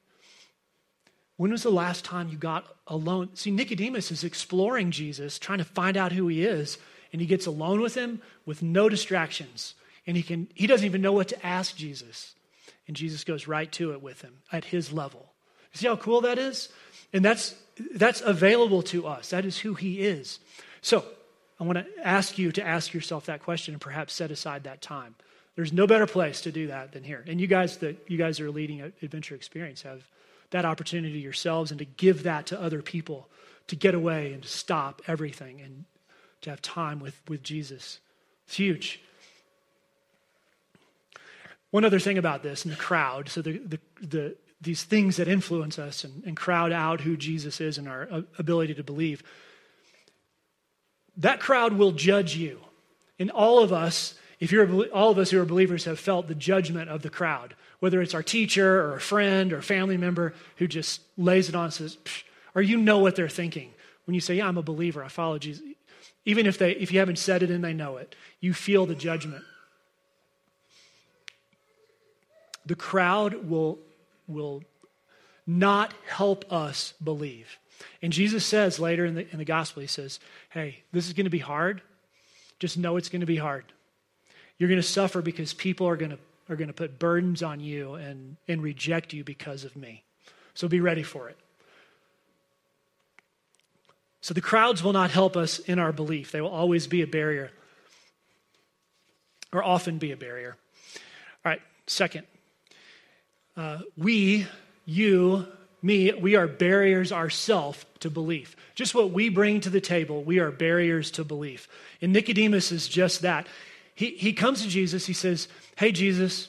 When 1.37 1.53
was 1.53 1.62
the 1.62 1.70
last 1.70 2.05
time 2.05 2.29
you 2.29 2.38
got 2.38 2.66
alone? 2.88 3.29
See, 3.35 3.53
Nicodemus 3.53 4.11
is 4.11 4.24
exploring 4.24 4.90
Jesus, 4.90 5.38
trying 5.38 5.59
to 5.59 5.64
find 5.64 5.96
out 5.96 6.11
who 6.11 6.26
he 6.26 6.42
is, 6.42 6.76
and 7.12 7.20
he 7.20 7.26
gets 7.29 7.46
alone 7.46 7.81
with 7.81 7.94
him 7.94 8.20
with 8.46 8.64
no 8.64 8.88
distractions. 8.88 9.74
And 10.09 10.16
he, 10.16 10.24
can, 10.24 10.48
he 10.57 10.66
doesn't 10.66 10.87
even 10.87 11.03
know 11.03 11.12
what 11.12 11.29
to 11.29 11.46
ask 11.46 11.76
Jesus. 11.76 12.35
And 12.90 12.96
Jesus 12.96 13.22
goes 13.22 13.46
right 13.46 13.70
to 13.74 13.92
it 13.92 14.03
with 14.03 14.22
him 14.22 14.38
at 14.50 14.64
his 14.64 14.92
level. 14.92 15.33
See 15.74 15.87
how 15.87 15.94
cool 15.94 16.22
that 16.22 16.40
is? 16.40 16.70
And 17.12 17.24
that's, 17.24 17.55
that's 17.94 18.20
available 18.20 18.83
to 18.83 19.07
us. 19.07 19.31
That 19.31 19.44
is 19.44 19.57
who 19.57 19.74
he 19.74 20.00
is. 20.00 20.40
So 20.83 21.05
I 21.61 21.62
want 21.62 21.79
to 21.79 21.87
ask 22.03 22.37
you 22.37 22.50
to 22.50 22.66
ask 22.66 22.92
yourself 22.92 23.26
that 23.26 23.44
question 23.44 23.74
and 23.74 23.81
perhaps 23.81 24.12
set 24.12 24.33
aside 24.33 24.64
that 24.64 24.83
time. 24.83 25.14
There's 25.55 25.72
no 25.72 25.87
better 25.87 26.09
place 26.09 26.40
to 26.40 26.50
do 26.50 26.66
that 26.66 26.90
than 26.90 27.05
here. 27.05 27.22
And 27.29 27.40
you 27.40 27.46
guys 27.46 27.76
that 27.76 27.96
you 28.09 28.18
guys 28.18 28.40
are 28.40 28.50
leading 28.50 28.81
adventure 28.81 29.37
experience 29.37 29.83
have 29.83 30.03
that 30.50 30.64
opportunity 30.64 31.20
yourselves 31.20 31.70
and 31.70 31.79
to 31.79 31.85
give 31.85 32.24
that 32.24 32.46
to 32.46 32.61
other 32.61 32.83
people 32.83 33.29
to 33.68 33.76
get 33.76 33.94
away 33.94 34.33
and 34.33 34.42
to 34.42 34.48
stop 34.48 35.00
everything 35.07 35.61
and 35.61 35.85
to 36.40 36.50
have 36.50 36.61
time 36.61 36.98
with, 36.98 37.22
with 37.29 37.44
Jesus. 37.44 38.00
It's 38.48 38.57
huge. 38.57 39.00
One 41.70 41.85
other 41.85 42.00
thing 42.00 42.18
about 42.18 42.42
this 42.42 42.64
and 42.64 42.72
the 42.72 42.78
crowd, 42.78 43.28
so 43.28 43.42
the, 43.42 43.59
the, 43.59 43.80
the, 44.02 44.37
these 44.61 44.83
things 44.83 45.16
that 45.16 45.28
influence 45.28 45.78
us 45.78 46.04
and, 46.04 46.24
and 46.24 46.37
crowd 46.37 46.72
out 46.72 47.00
who 47.00 47.16
Jesus 47.16 47.61
is 47.61 47.78
and 47.78 47.88
our 47.88 48.09
uh, 48.11 48.22
ability 48.38 48.74
to 48.74 48.83
believe, 48.83 49.22
that 51.16 51.40
crowd 51.40 51.74
will 51.74 51.92
judge 51.92 52.37
you. 52.37 52.61
And 53.18 53.30
all 53.30 53.62
of 53.62 53.72
us, 53.72 54.14
if 54.40 54.50
you're 54.50 54.87
all 54.87 55.11
of 55.11 55.18
us 55.18 55.30
who 55.30 55.40
are 55.40 55.44
believers, 55.44 55.85
have 55.85 56.00
felt 56.00 56.28
the 56.28 56.35
judgment 56.35 56.88
of 56.88 57.02
the 57.02 57.11
crowd, 57.11 57.54
whether 57.78 58.00
it's 58.00 58.14
our 58.14 58.22
teacher 58.22 58.83
or 58.83 58.96
a 58.96 59.00
friend 59.00 59.52
or 59.52 59.59
a 59.59 59.62
family 59.62 59.96
member 59.96 60.35
who 60.56 60.66
just 60.66 61.02
lays 61.16 61.48
it 61.48 61.54
on 61.54 61.64
and 61.64 61.72
says, 61.72 61.98
or 62.54 62.62
you 62.62 62.78
know 62.78 62.98
what 62.98 63.16
they're 63.16 63.28
thinking 63.28 63.70
when 64.06 64.14
you 64.14 64.20
say, 64.20 64.37
"Yeah, 64.37 64.48
I'm 64.48 64.59
a 64.59 64.62
believer. 64.62 65.04
I 65.04 65.09
follow 65.09 65.38
Jesus." 65.38 65.62
Even 66.24 66.46
if, 66.46 66.59
they, 66.59 66.72
if 66.72 66.92
you 66.92 66.98
haven't 66.98 67.18
said 67.18 67.42
it 67.42 67.50
and 67.50 67.64
they 67.64 67.72
know 67.72 67.96
it, 67.96 68.14
you 68.40 68.52
feel 68.52 68.85
the 68.87 68.94
judgment. 68.94 69.42
The 72.70 72.76
crowd 72.76 73.48
will, 73.48 73.80
will 74.28 74.62
not 75.44 75.92
help 76.06 76.52
us 76.52 76.94
believe. 77.02 77.59
And 78.00 78.12
Jesus 78.12 78.46
says 78.46 78.78
later 78.78 79.04
in 79.04 79.16
the, 79.16 79.28
in 79.33 79.38
the 79.38 79.44
gospel, 79.44 79.80
he 79.80 79.88
says, 79.88 80.20
Hey, 80.50 80.85
this 80.92 81.09
is 81.09 81.12
going 81.12 81.24
to 81.24 81.30
be 81.30 81.40
hard. 81.40 81.83
Just 82.61 82.78
know 82.78 82.96
it's 82.96 83.09
going 83.09 83.22
to 83.22 83.26
be 83.26 83.38
hard. 83.38 83.64
You're 84.56 84.68
going 84.68 84.80
to 84.80 84.87
suffer 84.87 85.20
because 85.20 85.52
people 85.52 85.88
are 85.88 85.96
going 85.96 86.12
to, 86.12 86.18
are 86.48 86.54
going 86.54 86.68
to 86.68 86.72
put 86.72 87.00
burdens 87.00 87.42
on 87.42 87.59
you 87.59 87.94
and, 87.94 88.37
and 88.46 88.62
reject 88.62 89.12
you 89.12 89.24
because 89.24 89.64
of 89.64 89.74
me. 89.74 90.04
So 90.54 90.68
be 90.68 90.78
ready 90.78 91.02
for 91.02 91.28
it. 91.28 91.38
So 94.20 94.33
the 94.33 94.40
crowds 94.40 94.80
will 94.80 94.92
not 94.92 95.11
help 95.11 95.37
us 95.37 95.59
in 95.59 95.80
our 95.80 95.90
belief, 95.90 96.30
they 96.30 96.40
will 96.40 96.50
always 96.50 96.87
be 96.87 97.02
a 97.02 97.09
barrier, 97.09 97.50
or 99.52 99.64
often 99.64 99.98
be 99.98 100.12
a 100.12 100.16
barrier. 100.16 100.56
All 101.44 101.50
right, 101.50 101.62
second, 101.88 102.28
uh, 103.61 103.79
we, 103.94 104.46
you, 104.87 105.46
me, 105.83 106.14
we 106.14 106.35
are 106.35 106.49
barriers 106.49 107.12
ourselves 107.12 107.85
to 107.99 108.09
belief. 108.09 108.57
Just 108.75 108.94
what 108.94 109.11
we 109.11 109.29
bring 109.29 109.61
to 109.61 109.68
the 109.68 109.83
table, 109.83 110.25
we 110.25 110.38
are 110.38 110.51
barriers 110.51 111.11
to 111.11 111.25
belief. 111.25 111.68
And 112.01 112.11
Nicodemus 112.11 112.73
is 112.73 112.88
just 112.88 113.20
that. 113.20 113.46
He, 113.94 114.12
he 114.12 114.33
comes 114.33 114.62
to 114.62 114.68
Jesus, 114.68 115.05
he 115.05 115.12
says, 115.12 115.46
Hey, 115.77 115.92
Jesus, 115.92 116.49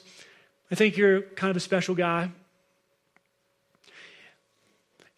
I 0.70 0.74
think 0.74 0.96
you're 0.96 1.20
kind 1.20 1.50
of 1.50 1.56
a 1.58 1.60
special 1.60 1.94
guy. 1.94 2.30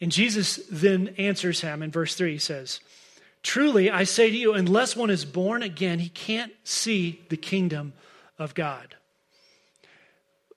And 0.00 0.10
Jesus 0.10 0.56
then 0.68 1.14
answers 1.16 1.60
him 1.60 1.80
in 1.80 1.92
verse 1.92 2.16
3. 2.16 2.32
He 2.32 2.38
says, 2.38 2.80
Truly, 3.44 3.88
I 3.88 4.02
say 4.02 4.30
to 4.30 4.36
you, 4.36 4.52
unless 4.54 4.96
one 4.96 5.10
is 5.10 5.24
born 5.24 5.62
again, 5.62 6.00
he 6.00 6.08
can't 6.08 6.52
see 6.64 7.22
the 7.28 7.36
kingdom 7.36 7.92
of 8.36 8.52
God. 8.52 8.96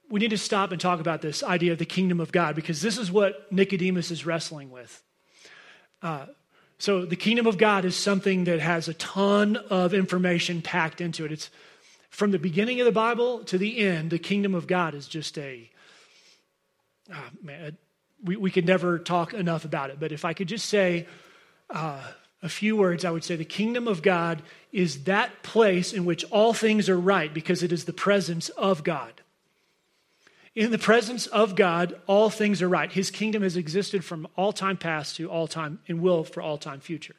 We 0.09 0.19
need 0.19 0.29
to 0.29 0.37
stop 0.37 0.71
and 0.71 0.79
talk 0.79 0.99
about 0.99 1.21
this 1.21 1.43
idea 1.43 1.73
of 1.73 1.79
the 1.79 1.85
kingdom 1.85 2.19
of 2.19 2.31
God 2.31 2.55
because 2.55 2.81
this 2.81 2.97
is 2.97 3.11
what 3.11 3.51
Nicodemus 3.51 4.11
is 4.11 4.25
wrestling 4.25 4.71
with. 4.71 5.03
Uh, 6.01 6.27
so, 6.79 7.05
the 7.05 7.15
kingdom 7.15 7.47
of 7.47 7.57
God 7.57 7.85
is 7.85 7.95
something 7.95 8.43
that 8.43 8.59
has 8.59 8.87
a 8.87 8.93
ton 8.93 9.57
of 9.57 9.93
information 9.93 10.61
packed 10.61 11.01
into 11.01 11.25
it. 11.25 11.31
It's 11.31 11.49
from 12.09 12.31
the 12.31 12.39
beginning 12.39 12.79
of 12.79 12.85
the 12.85 12.91
Bible 12.91 13.43
to 13.45 13.57
the 13.57 13.79
end, 13.79 14.11
the 14.11 14.19
kingdom 14.19 14.53
of 14.53 14.67
God 14.67 14.93
is 14.93 15.07
just 15.07 15.37
a, 15.37 15.69
oh 17.11 17.29
man, 17.41 17.77
we, 18.23 18.35
we 18.35 18.51
could 18.51 18.65
never 18.65 18.99
talk 18.99 19.33
enough 19.33 19.65
about 19.65 19.89
it. 19.89 19.99
But 19.99 20.11
if 20.11 20.23
I 20.23 20.33
could 20.33 20.47
just 20.47 20.67
say, 20.67 21.07
uh, 21.69 22.01
a 22.43 22.49
few 22.49 22.75
words, 22.75 23.03
I 23.03 23.11
would 23.11 23.23
say 23.23 23.35
the 23.35 23.45
kingdom 23.45 23.87
of 23.87 24.01
God 24.01 24.41
is 24.71 25.05
that 25.05 25.43
place 25.43 25.93
in 25.93 26.05
which 26.05 26.23
all 26.25 26.53
things 26.53 26.87
are 26.87 26.99
right 26.99 27.33
because 27.33 27.63
it 27.63 27.71
is 27.71 27.85
the 27.85 27.93
presence 27.93 28.49
of 28.49 28.83
God. 28.83 29.21
In 30.57 30.71
the 30.71 30.79
presence 30.79 31.27
of 31.27 31.55
God, 31.55 32.01
all 32.07 32.31
things 32.31 32.63
are 32.63 32.67
right. 32.67 32.91
His 32.91 33.11
kingdom 33.11 33.43
has 33.43 33.55
existed 33.55 34.03
from 34.03 34.27
all 34.35 34.51
time 34.51 34.75
past 34.75 35.15
to 35.17 35.29
all 35.29 35.47
time 35.47 35.77
and 35.87 36.01
will 36.01 36.23
for 36.23 36.41
all 36.41 36.57
time 36.57 36.79
future. 36.79 37.13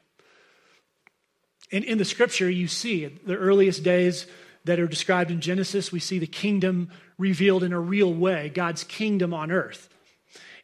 And 1.70 1.85
in 1.85 1.98
the 1.98 2.05
scripture, 2.05 2.51
you 2.51 2.66
see 2.66 3.05
the 3.07 3.37
earliest 3.37 3.85
days 3.85 4.27
that 4.64 4.81
are 4.81 4.88
described 4.88 5.31
in 5.31 5.40
Genesis, 5.40 5.92
we 5.92 6.01
see 6.01 6.18
the 6.18 6.27
kingdom 6.27 6.90
revealed 7.16 7.62
in 7.62 7.72
a 7.72 7.79
real 7.79 8.12
way, 8.12 8.48
God's 8.53 8.83
kingdom 8.83 9.33
on 9.33 9.53
earth. 9.53 9.88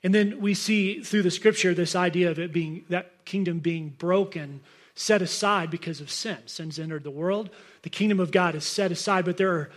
And 0.02 0.12
then 0.12 0.40
we 0.40 0.52
see 0.52 1.00
through 1.00 1.22
the 1.22 1.30
scripture 1.30 1.74
this 1.74 1.94
idea 1.94 2.28
of 2.28 2.40
it 2.40 2.52
being 2.52 2.86
that 2.88 3.24
kingdom 3.24 3.60
being 3.60 3.90
broken, 3.90 4.62
set 4.96 5.22
aside 5.22 5.70
because 5.70 6.00
of 6.00 6.10
sin. 6.10 6.38
Sin's 6.46 6.80
entered 6.80 7.04
the 7.04 7.10
world. 7.12 7.50
The 7.82 7.90
kingdom 7.90 8.18
of 8.18 8.32
God 8.32 8.56
is 8.56 8.64
set 8.64 8.90
aside, 8.90 9.26
but 9.26 9.36
there 9.36 9.52
are 9.52 9.70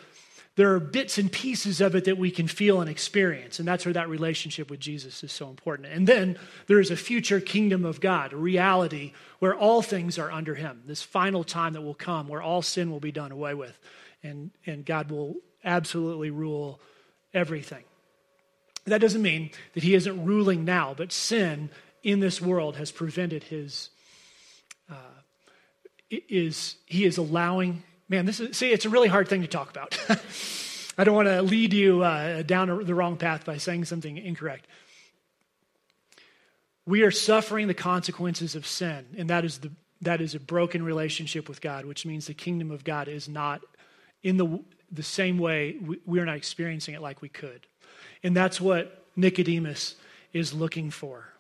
there 0.58 0.74
are 0.74 0.80
bits 0.80 1.20
and 1.20 1.32
pieces 1.32 1.82
of 1.82 1.96
it 1.96 2.06
that 2.06 2.18
we 2.18 2.32
can 2.32 2.48
feel 2.48 2.82
and 2.82 2.90
experience. 2.90 3.60
And 3.60 3.68
that's 3.68 3.86
where 3.86 3.94
that 3.94 4.10
relationship 4.10 4.72
with 4.72 4.80
Jesus 4.80 5.24
is 5.24 5.32
so 5.32 5.50
important. 5.50 5.88
And 5.88 6.08
then 6.08 6.38
there 6.66 6.80
is 6.80 6.90
a 6.90 6.98
future 6.98 7.40
kingdom 7.40 7.86
of 7.86 8.02
God, 8.02 8.34
a 8.34 8.38
reality 8.38 9.14
where 9.38 9.56
all 9.56 9.84
things 9.84 10.18
are 10.18 10.32
under 10.32 10.56
Him. 10.56 10.82
This 10.88 11.04
final 11.04 11.44
time 11.44 11.74
that 11.74 11.84
will 11.84 11.94
come 11.94 12.28
where 12.28 12.42
all 12.42 12.64
sin 12.64 12.90
will 12.90 13.00
be 13.00 13.12
done 13.12 13.32
away 13.32 13.54
with. 13.54 13.78
And, 14.24 14.50
and 14.66 14.84
God 14.84 15.12
will 15.12 15.36
absolutely 15.64 16.32
rule 16.32 16.80
everything. 17.36 17.84
That 18.86 19.00
doesn't 19.00 19.22
mean 19.22 19.52
that 19.76 19.84
he 19.84 19.94
isn't 19.94 20.26
ruling 20.26 20.66
now, 20.66 20.96
but 20.98 21.12
sin 21.12 21.70
in 22.02 22.20
this 22.20 22.42
world 22.42 22.78
has 22.78 22.92
prevented 22.92 23.44
his. 23.44 23.90
Uh, 24.90 24.96
is 26.10 26.78
he 26.86 27.06
is 27.06 27.18
allowing? 27.18 27.84
Man, 28.10 28.26
this 28.26 28.40
is 28.40 28.58
see, 28.58 28.72
it's 28.72 28.86
a 28.86 28.90
really 28.90 29.10
hard 29.10 29.28
thing 29.28 29.42
to 29.42 29.48
talk 29.48 29.70
about. 29.70 29.98
I 30.98 31.04
don't 31.04 31.16
want 31.16 31.28
to 31.28 31.42
lead 31.42 31.74
you 31.74 32.04
uh, 32.04 32.42
down 32.42 32.86
the 32.86 32.96
wrong 32.96 33.18
path 33.18 33.46
by 33.46 33.58
saying 33.58 33.86
something 33.86 34.18
incorrect. 34.18 34.66
We 36.86 37.04
are 37.04 37.12
suffering 37.12 37.68
the 37.68 37.74
consequences 37.74 38.56
of 38.56 38.66
sin, 38.66 39.06
and 39.18 39.30
that 39.30 39.44
is 39.44 39.60
the 39.60 39.72
that 40.02 40.22
is 40.22 40.36
a 40.36 40.40
broken 40.40 40.84
relationship 40.84 41.50
with 41.50 41.60
God, 41.60 41.86
which 41.86 42.06
means 42.06 42.28
the 42.28 42.34
kingdom 42.34 42.72
of 42.72 42.84
God 42.84 43.08
is 43.08 43.28
not 43.28 43.62
in 44.24 44.38
the 44.38 44.60
the 44.92 45.04
same 45.04 45.38
way 45.38 45.78
we, 45.82 46.00
we 46.06 46.20
are 46.20 46.26
not 46.26 46.38
experiencing 46.38 46.96
it 46.96 47.02
like 47.02 47.22
we 47.22 47.30
could. 47.30 47.68
And 48.24 48.36
that's 48.36 48.62
what 48.62 49.06
Nicodemus 49.16 49.96
is 50.34 50.54
looking 50.54 50.92
for. 50.92 51.34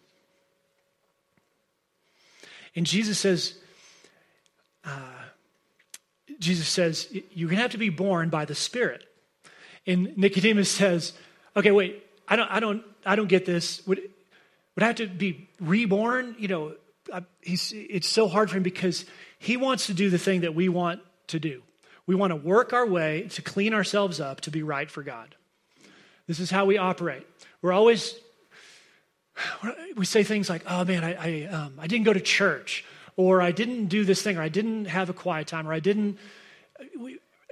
And 2.76 2.86
Jesus 2.86 3.18
says, 3.18 3.58
uh, 4.84 5.17
Jesus 6.40 6.68
says, 6.68 7.08
you're 7.32 7.50
going 7.50 7.58
to 7.58 7.62
have 7.62 7.72
to 7.72 7.78
be 7.78 7.90
born 7.90 8.30
by 8.30 8.46
the 8.46 8.56
Spirit. 8.56 9.04
And 9.86 10.18
Nicodemus 10.18 10.70
says, 10.70 11.14
okay, 11.56 11.72
wait, 11.72 12.04
I 12.28 12.36
don't, 12.36 12.52
I 12.52 12.60
don't, 12.60 12.84
I 13.06 13.16
don't 13.16 13.28
get 13.28 13.46
this. 13.46 13.86
Would, 13.88 14.00
would 14.76 14.84
I 14.84 14.88
have 14.88 14.98
to 14.98 15.08
be 15.08 15.50
reborn? 15.60 16.36
You 16.38 16.48
know, 16.48 16.74
he's, 17.42 17.74
it's 17.74 18.08
so 18.08 18.28
hard 18.28 18.50
for 18.50 18.58
him 18.58 18.64
because 18.64 19.06
he 19.40 19.58
wants 19.58 19.88
to 19.88 19.94
do 19.94 20.10
the 20.10 20.18
thing 20.18 20.42
that 20.42 20.54
we 20.54 20.70
want 20.70 21.02
to 21.28 21.40
do. 21.40 21.62
We 22.06 22.16
want 22.16 22.32
to 22.32 22.36
work 22.36 22.74
our 22.74 22.86
way 22.86 23.28
to 23.32 23.42
clean 23.42 23.74
ourselves 23.74 24.20
up 24.20 24.42
to 24.42 24.52
be 24.52 24.64
right 24.64 24.90
for 24.90 25.04
God. 25.04 25.36
This 26.28 26.40
is 26.40 26.52
how 26.52 26.66
we 26.66 26.78
operate. 26.78 27.26
We're 27.62 27.74
always, 27.74 28.16
we 29.96 30.06
say 30.06 30.24
things 30.24 30.50
like, 30.50 30.64
oh 30.68 30.86
man, 30.86 31.04
I, 31.04 31.14
I, 31.14 31.48
um, 31.48 31.74
I 31.80 31.88
didn't 31.88 32.06
go 32.06 32.14
to 32.14 32.22
church, 32.22 32.86
or 33.18 33.42
I 33.42 33.52
didn't 33.52 33.88
do 33.88 34.06
this 34.06 34.22
thing, 34.22 34.38
or 34.38 34.42
I 34.42 34.48
didn't 34.48 34.86
have 34.86 35.10
a 35.10 35.14
quiet 35.14 35.48
time, 35.48 35.68
or 35.68 35.74
I 35.74 35.80
didn't, 35.80 36.18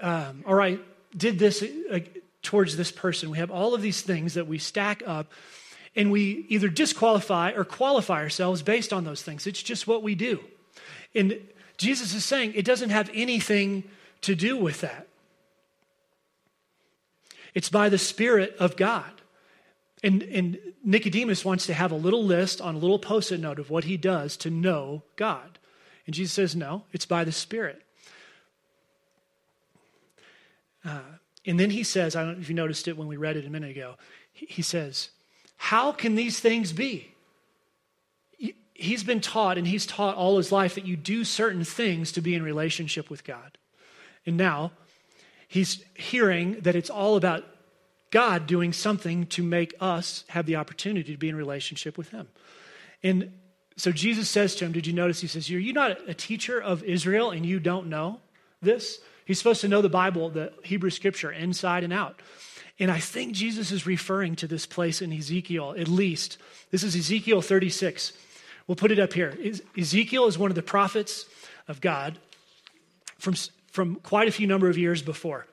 um, 0.01 0.43
or 0.45 0.61
I 0.61 0.77
did 1.17 1.39
this 1.39 1.63
uh, 1.91 1.99
towards 2.43 2.77
this 2.77 2.91
person. 2.91 3.31
We 3.31 3.39
have 3.39 3.51
all 3.51 3.73
of 3.73 3.81
these 3.81 4.01
things 4.01 4.35
that 4.35 4.47
we 4.47 4.59
stack 4.59 5.03
up, 5.05 5.31
and 5.95 6.11
we 6.11 6.45
either 6.49 6.69
disqualify 6.69 7.51
or 7.51 7.65
qualify 7.65 8.21
ourselves 8.21 8.61
based 8.61 8.93
on 8.93 9.03
those 9.03 9.23
things. 9.23 9.47
It's 9.47 9.63
just 9.63 9.87
what 9.87 10.03
we 10.03 10.15
do. 10.15 10.39
And 11.15 11.39
Jesus 11.77 12.13
is 12.13 12.23
saying 12.23 12.53
it 12.55 12.65
doesn't 12.65 12.91
have 12.91 13.09
anything 13.13 13.83
to 14.21 14.35
do 14.35 14.57
with 14.57 14.81
that. 14.81 15.07
It's 17.55 17.69
by 17.69 17.89
the 17.89 17.97
Spirit 17.97 18.55
of 18.59 18.75
God. 18.75 19.09
And, 20.05 20.21
and 20.21 20.59
Nicodemus 20.83 21.43
wants 21.43 21.65
to 21.65 21.73
have 21.73 21.91
a 21.91 21.95
little 21.95 22.23
list 22.23 22.61
on 22.61 22.75
a 22.75 22.77
little 22.77 22.99
post 22.99 23.31
it 23.31 23.39
note 23.39 23.57
of 23.57 23.71
what 23.71 23.85
he 23.85 23.97
does 23.97 24.37
to 24.37 24.51
know 24.51 25.01
God. 25.15 25.57
And 26.05 26.13
Jesus 26.13 26.31
says, 26.31 26.55
no, 26.55 26.83
it's 26.93 27.07
by 27.07 27.23
the 27.23 27.31
Spirit. 27.31 27.81
Uh, 30.85 30.99
and 31.47 31.59
then 31.59 31.71
he 31.71 31.83
says, 31.83 32.15
I 32.15 32.23
don't 32.23 32.35
know 32.35 32.41
if 32.41 32.49
you 32.49 32.53
noticed 32.53 32.87
it 32.87 32.95
when 32.95 33.07
we 33.07 33.17
read 33.17 33.35
it 33.35 33.47
a 33.47 33.49
minute 33.49 33.71
ago, 33.71 33.95
he, 34.31 34.45
he 34.45 34.61
says, 34.61 35.09
How 35.57 35.91
can 35.91 36.13
these 36.13 36.39
things 36.39 36.71
be? 36.71 37.11
He's 38.75 39.03
been 39.03 39.21
taught, 39.21 39.57
and 39.57 39.65
he's 39.65 39.87
taught 39.87 40.15
all 40.15 40.37
his 40.37 40.51
life, 40.51 40.75
that 40.75 40.85
you 40.85 40.95
do 40.95 41.23
certain 41.23 41.63
things 41.63 42.11
to 42.11 42.21
be 42.21 42.35
in 42.35 42.43
relationship 42.43 43.09
with 43.09 43.23
God. 43.23 43.57
And 44.25 44.37
now 44.37 44.71
He's 45.47 45.83
hearing 45.93 46.59
that 46.61 46.75
it's 46.75 46.89
all 46.89 47.15
about 47.15 47.45
God 48.15 48.47
doing 48.47 48.71
something 48.71 49.25
to 49.27 49.43
make 49.43 49.73
us 49.81 50.23
have 50.29 50.45
the 50.45 50.55
opportunity 50.55 51.11
to 51.11 51.17
be 51.17 51.27
in 51.27 51.35
relationship 51.35 51.97
with 51.97 52.11
Him. 52.11 52.29
And 53.03 53.33
so 53.75 53.91
Jesus 53.91 54.29
says 54.29 54.55
to 54.55 54.65
him, 54.65 54.71
Did 54.71 54.87
you 54.87 54.93
notice? 54.93 55.19
He 55.19 55.27
says, 55.27 55.51
Are 55.51 55.59
you 55.59 55.73
not 55.73 55.97
a 56.07 56.13
teacher 56.13 56.57
of 56.57 56.81
Israel 56.85 57.31
and 57.31 57.45
you 57.45 57.59
don't 57.59 57.87
know 57.87 58.21
this? 58.61 59.01
He's 59.25 59.37
supposed 59.37 59.59
to 59.61 59.67
know 59.67 59.81
the 59.81 59.89
Bible, 59.89 60.29
the 60.29 60.53
Hebrew 60.63 60.91
scripture, 60.91 61.29
inside 61.29 61.83
and 61.83 61.91
out. 61.91 62.21
And 62.79 62.89
I 62.89 62.99
think 62.99 63.33
Jesus 63.33 63.73
is 63.73 63.85
referring 63.85 64.37
to 64.37 64.47
this 64.47 64.65
place 64.65 65.01
in 65.01 65.11
Ezekiel, 65.11 65.75
at 65.77 65.89
least. 65.89 66.37
This 66.71 66.83
is 66.83 66.95
Ezekiel 66.95 67.41
36. 67.41 68.13
We'll 68.65 68.77
put 68.77 68.91
it 68.91 68.99
up 68.99 69.11
here. 69.11 69.37
Ezekiel 69.77 70.27
is 70.27 70.37
one 70.37 70.51
of 70.51 70.55
the 70.55 70.63
prophets 70.63 71.25
of 71.67 71.81
God 71.81 72.17
from 73.19 73.35
from 73.73 73.95
quite 73.95 74.29
a 74.29 74.31
few 74.31 74.47
number 74.47 74.69
of 74.69 74.77
years 74.77 75.01
before. 75.01 75.45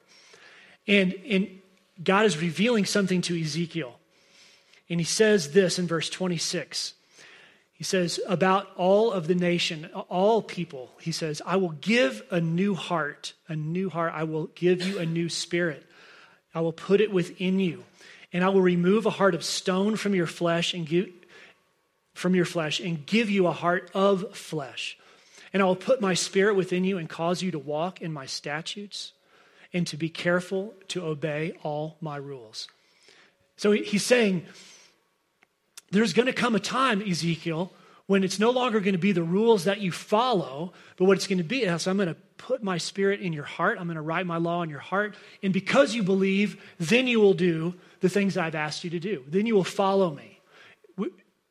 And, 0.87 1.12
and 1.29 1.62
God 2.02 2.26
is 2.26 2.38
revealing 2.38 2.85
something 2.85 3.20
to 3.22 3.40
Ezekiel. 3.40 3.98
And 4.88 5.00
he 5.00 5.05
says 5.05 5.52
this 5.52 5.78
in 5.78 5.87
verse 5.87 6.09
26. 6.11 6.94
He 7.72 7.85
says, 7.85 8.20
About 8.28 8.68
all 8.76 9.11
of 9.11 9.26
the 9.26 9.35
nation, 9.35 9.87
all 10.09 10.42
people, 10.42 10.90
he 11.00 11.12
says, 11.12 11.42
I 11.44 11.57
will 11.57 11.70
give 11.70 12.22
a 12.31 12.40
new 12.40 12.74
heart, 12.74 13.33
a 13.48 13.57
new 13.57 13.90
heart. 13.90 14.12
I 14.14 14.24
will 14.24 14.46
give 14.55 14.83
you 14.83 14.98
a 14.98 15.07
new 15.07 15.28
spirit. 15.28 15.85
I 16.55 16.61
will 16.61 16.72
put 16.72 17.00
it 17.00 17.12
within 17.12 17.59
you. 17.59 17.85
And 18.33 18.44
I 18.44 18.48
will 18.50 18.62
remove 18.62 19.07
a 19.07 19.11
heart 19.11 19.35
of 19.35 19.44
stone 19.44 19.96
from 19.96 20.14
your 20.14 20.26
flesh 20.26 20.74
and 20.74 20.87
give, 20.87 21.11
from 22.14 22.35
your 22.35 22.44
flesh 22.44 22.81
and 22.81 23.05
give 23.05 23.31
you 23.31 23.46
a 23.46 23.52
heart 23.52 23.90
of 23.94 24.37
flesh. 24.37 24.96
And 25.52 25.62
I 25.62 25.66
will 25.66 25.76
put 25.76 26.00
my 26.00 26.14
spirit 26.14 26.55
within 26.55 26.85
you 26.85 26.98
and 26.98 27.09
cause 27.09 27.42
you 27.42 27.50
to 27.50 27.59
walk 27.59 28.00
in 28.00 28.12
my 28.12 28.26
statutes 28.26 29.12
and 29.72 29.87
to 29.87 29.96
be 29.96 30.08
careful 30.08 30.74
to 30.88 31.04
obey 31.04 31.54
all 31.62 31.96
my 32.00 32.16
rules. 32.16 32.68
So 33.56 33.72
he's 33.72 34.04
saying, 34.04 34.44
there's 35.90 36.12
going 36.12 36.26
to 36.26 36.32
come 36.32 36.54
a 36.54 36.61
time, 36.61 37.02
Ezekiel, 37.02 37.72
when 38.06 38.24
it's 38.24 38.38
no 38.38 38.50
longer 38.50 38.80
going 38.80 38.94
to 38.94 38.98
be 38.98 39.12
the 39.12 39.22
rules 39.22 39.64
that 39.64 39.80
you 39.80 39.92
follow, 39.92 40.72
but 40.96 41.04
what 41.04 41.16
it's 41.16 41.26
going 41.26 41.38
to 41.38 41.44
be 41.44 41.62
is 41.62 41.87
I'm 41.87 41.96
going 41.96 42.08
to 42.08 42.16
put 42.37 42.62
my 42.62 42.78
spirit 42.78 43.20
in 43.20 43.32
your 43.32 43.44
heart. 43.44 43.78
I'm 43.78 43.87
going 43.87 43.96
to 43.96 44.02
write 44.02 44.26
my 44.26 44.38
law 44.38 44.62
in 44.62 44.70
your 44.70 44.80
heart. 44.80 45.14
And 45.42 45.52
because 45.52 45.94
you 45.94 46.02
believe, 46.02 46.61
then 46.78 47.06
you 47.06 47.20
will 47.20 47.35
do 47.35 47.74
the 48.00 48.08
things 48.08 48.37
I've 48.37 48.56
asked 48.56 48.85
you 48.85 48.90
to 48.90 48.98
do. 48.98 49.22
Then 49.28 49.46
you 49.46 49.54
will 49.54 49.64
follow 49.64 50.11
me 50.12 50.40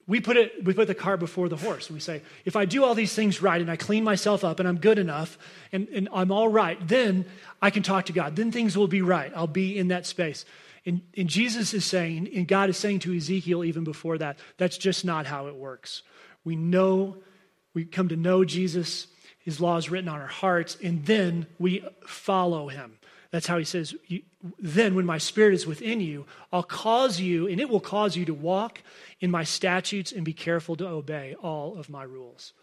we 0.07 0.19
put 0.19 0.37
it 0.37 0.63
we 0.63 0.73
put 0.73 0.87
the 0.87 0.95
cart 0.95 1.19
before 1.19 1.47
the 1.49 1.57
horse 1.57 1.89
we 1.89 1.99
say 1.99 2.21
if 2.45 2.55
i 2.55 2.65
do 2.65 2.83
all 2.83 2.95
these 2.95 3.13
things 3.13 3.41
right 3.41 3.61
and 3.61 3.69
i 3.69 3.75
clean 3.75 4.03
myself 4.03 4.43
up 4.43 4.59
and 4.59 4.67
i'm 4.67 4.77
good 4.77 4.99
enough 4.99 5.37
and, 5.71 5.87
and 5.89 6.09
i'm 6.13 6.31
all 6.31 6.49
right 6.49 6.87
then 6.87 7.25
i 7.61 7.69
can 7.69 7.83
talk 7.83 8.05
to 8.05 8.13
god. 8.13 8.35
Then 8.35 8.51
things 8.51 8.77
will 8.77 8.87
be 8.87 9.01
right. 9.01 9.31
I'll 9.35 9.47
be 9.47 9.77
in 9.77 9.89
that 9.89 10.05
space. 10.05 10.45
And, 10.85 11.01
and 11.15 11.29
jesus 11.29 11.73
is 11.73 11.85
saying 11.85 12.29
and 12.35 12.47
god 12.47 12.69
is 12.69 12.77
saying 12.77 12.99
to 12.99 13.15
ezekiel 13.15 13.63
even 13.63 13.83
before 13.83 14.17
that 14.17 14.39
that's 14.57 14.77
just 14.77 15.05
not 15.05 15.25
how 15.25 15.47
it 15.47 15.55
works. 15.55 16.03
We 16.43 16.55
know 16.55 17.17
we 17.73 17.85
come 17.85 18.09
to 18.09 18.15
know 18.15 18.43
jesus. 18.43 19.07
His 19.43 19.59
law 19.59 19.77
is 19.77 19.89
written 19.89 20.07
on 20.07 20.21
our 20.21 20.27
hearts, 20.27 20.77
and 20.83 21.03
then 21.07 21.47
we 21.57 21.83
follow 22.05 22.67
him. 22.67 22.99
That's 23.31 23.47
how 23.47 23.57
he 23.57 23.63
says, 23.63 23.95
Then 24.59 24.93
when 24.93 25.05
my 25.05 25.17
spirit 25.17 25.53
is 25.53 25.65
within 25.65 26.01
you, 26.01 26.25
I'll 26.51 26.63
cause 26.63 27.19
you, 27.19 27.47
and 27.47 27.59
it 27.59 27.69
will 27.69 27.79
cause 27.79 28.15
you 28.15 28.25
to 28.25 28.33
walk 28.33 28.81
in 29.21 29.31
my 29.31 29.43
statutes 29.43 30.11
and 30.11 30.25
be 30.25 30.33
careful 30.33 30.75
to 30.75 30.87
obey 30.87 31.35
all 31.41 31.77
of 31.77 31.89
my 31.89 32.03
rules. 32.03 32.53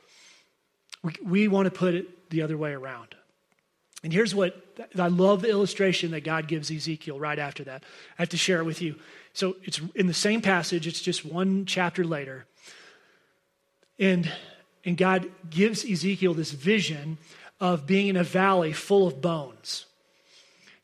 We, 1.03 1.13
we 1.25 1.49
want 1.49 1.67
to 1.67 1.71
put 1.71 1.95
it 1.95 2.31
the 2.31 2.43
other 2.43 2.59
way 2.59 2.73
around. 2.73 3.15
And 4.05 4.13
here's 4.13 4.35
what 4.35 4.55
I 4.97 5.09
love 5.09 5.43
the 5.43 5.51
illustration 5.51 6.13
that 6.13 6.23
God 6.23 6.47
gives 6.47 6.71
Ezekiel 6.71 7.19
right 7.19 7.39
after 7.39 7.65
that. 7.65 7.83
I 8.19 8.23
have 8.23 8.29
to 8.29 8.37
share 8.37 8.59
it 8.59 8.65
with 8.65 8.81
you. 8.81 8.95
So 9.33 9.57
it's 9.65 9.81
in 9.95 10.07
the 10.07 10.15
same 10.15 10.41
passage, 10.41 10.87
it's 10.87 11.01
just 11.01 11.25
one 11.25 11.65
chapter 11.67 12.05
later. 12.05 12.47
And, 13.99 14.31
and 14.85 14.97
God 14.97 15.29
gives 15.51 15.85
Ezekiel 15.85 16.35
this 16.35 16.53
vision 16.53 17.19
of 17.59 17.87
being 17.87 18.07
in 18.07 18.17
a 18.17 18.23
valley 18.23 18.73
full 18.73 19.09
of 19.09 19.21
bones, 19.21 19.87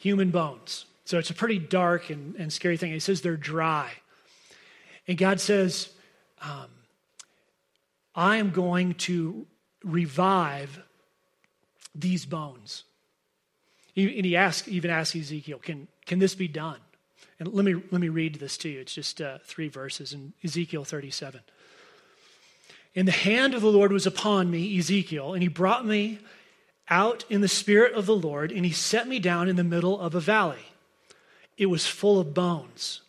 human 0.04 0.30
bones. 0.30 0.84
So 1.06 1.18
it's 1.18 1.30
a 1.30 1.34
pretty 1.34 1.58
dark 1.58 2.10
and, 2.10 2.36
and 2.36 2.52
scary 2.52 2.76
thing. 2.76 2.92
He 2.92 3.00
says 3.00 3.22
they're 3.22 3.38
dry. 3.38 3.90
And 5.08 5.16
God 5.16 5.40
says, 5.40 5.88
um, 6.42 6.66
I 8.14 8.36
am 8.36 8.50
going 8.50 8.94
to 8.94 9.46
revive 9.82 10.78
these 11.94 12.26
bones. 12.26 12.84
And 13.96 14.26
he 14.26 14.36
asks, 14.36 14.68
even 14.68 14.90
asks 14.90 15.16
Ezekiel, 15.16 15.58
can, 15.58 15.88
can 16.04 16.18
this 16.18 16.34
be 16.34 16.48
done? 16.48 16.80
And 17.38 17.48
let 17.54 17.64
me, 17.64 17.74
let 17.90 18.02
me 18.02 18.10
read 18.10 18.34
this 18.34 18.58
to 18.58 18.68
you. 18.68 18.80
It's 18.80 18.94
just 18.94 19.22
uh, 19.22 19.38
three 19.42 19.68
verses 19.68 20.12
in 20.12 20.34
Ezekiel 20.44 20.84
37. 20.84 21.40
And 22.94 23.08
the 23.08 23.12
hand 23.12 23.54
of 23.54 23.62
the 23.62 23.70
Lord 23.70 23.90
was 23.90 24.06
upon 24.06 24.50
me, 24.50 24.78
Ezekiel, 24.78 25.32
and 25.32 25.42
he 25.42 25.48
brought 25.48 25.86
me 25.86 26.18
out 26.88 27.24
in 27.30 27.40
the 27.40 27.48
spirit 27.48 27.94
of 27.94 28.06
the 28.06 28.16
Lord, 28.16 28.52
and 28.52 28.64
he 28.64 28.72
set 28.72 29.08
me 29.08 29.18
down 29.18 29.48
in 29.48 29.56
the 29.56 29.64
middle 29.64 29.98
of 29.98 30.14
a 30.14 30.20
valley. 30.20 30.66
It 31.56 31.66
was 31.66 31.86
full 31.86 32.18
of 32.18 32.34
bones. 32.34 33.00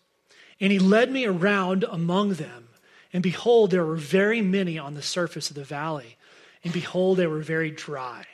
And 0.59 0.71
he 0.71 0.79
led 0.79 1.11
me 1.11 1.25
around 1.25 1.83
among 1.83 2.33
them. 2.33 2.69
And 3.11 3.21
behold, 3.21 3.71
there 3.71 3.85
were 3.85 3.95
very 3.95 4.41
many 4.41 4.77
on 4.77 4.93
the 4.93 5.01
surface 5.01 5.49
of 5.49 5.55
the 5.55 5.63
valley. 5.63 6.17
And 6.63 6.73
behold, 6.73 7.17
they 7.17 7.27
were 7.27 7.41
very 7.41 7.71
dry. 7.71 8.25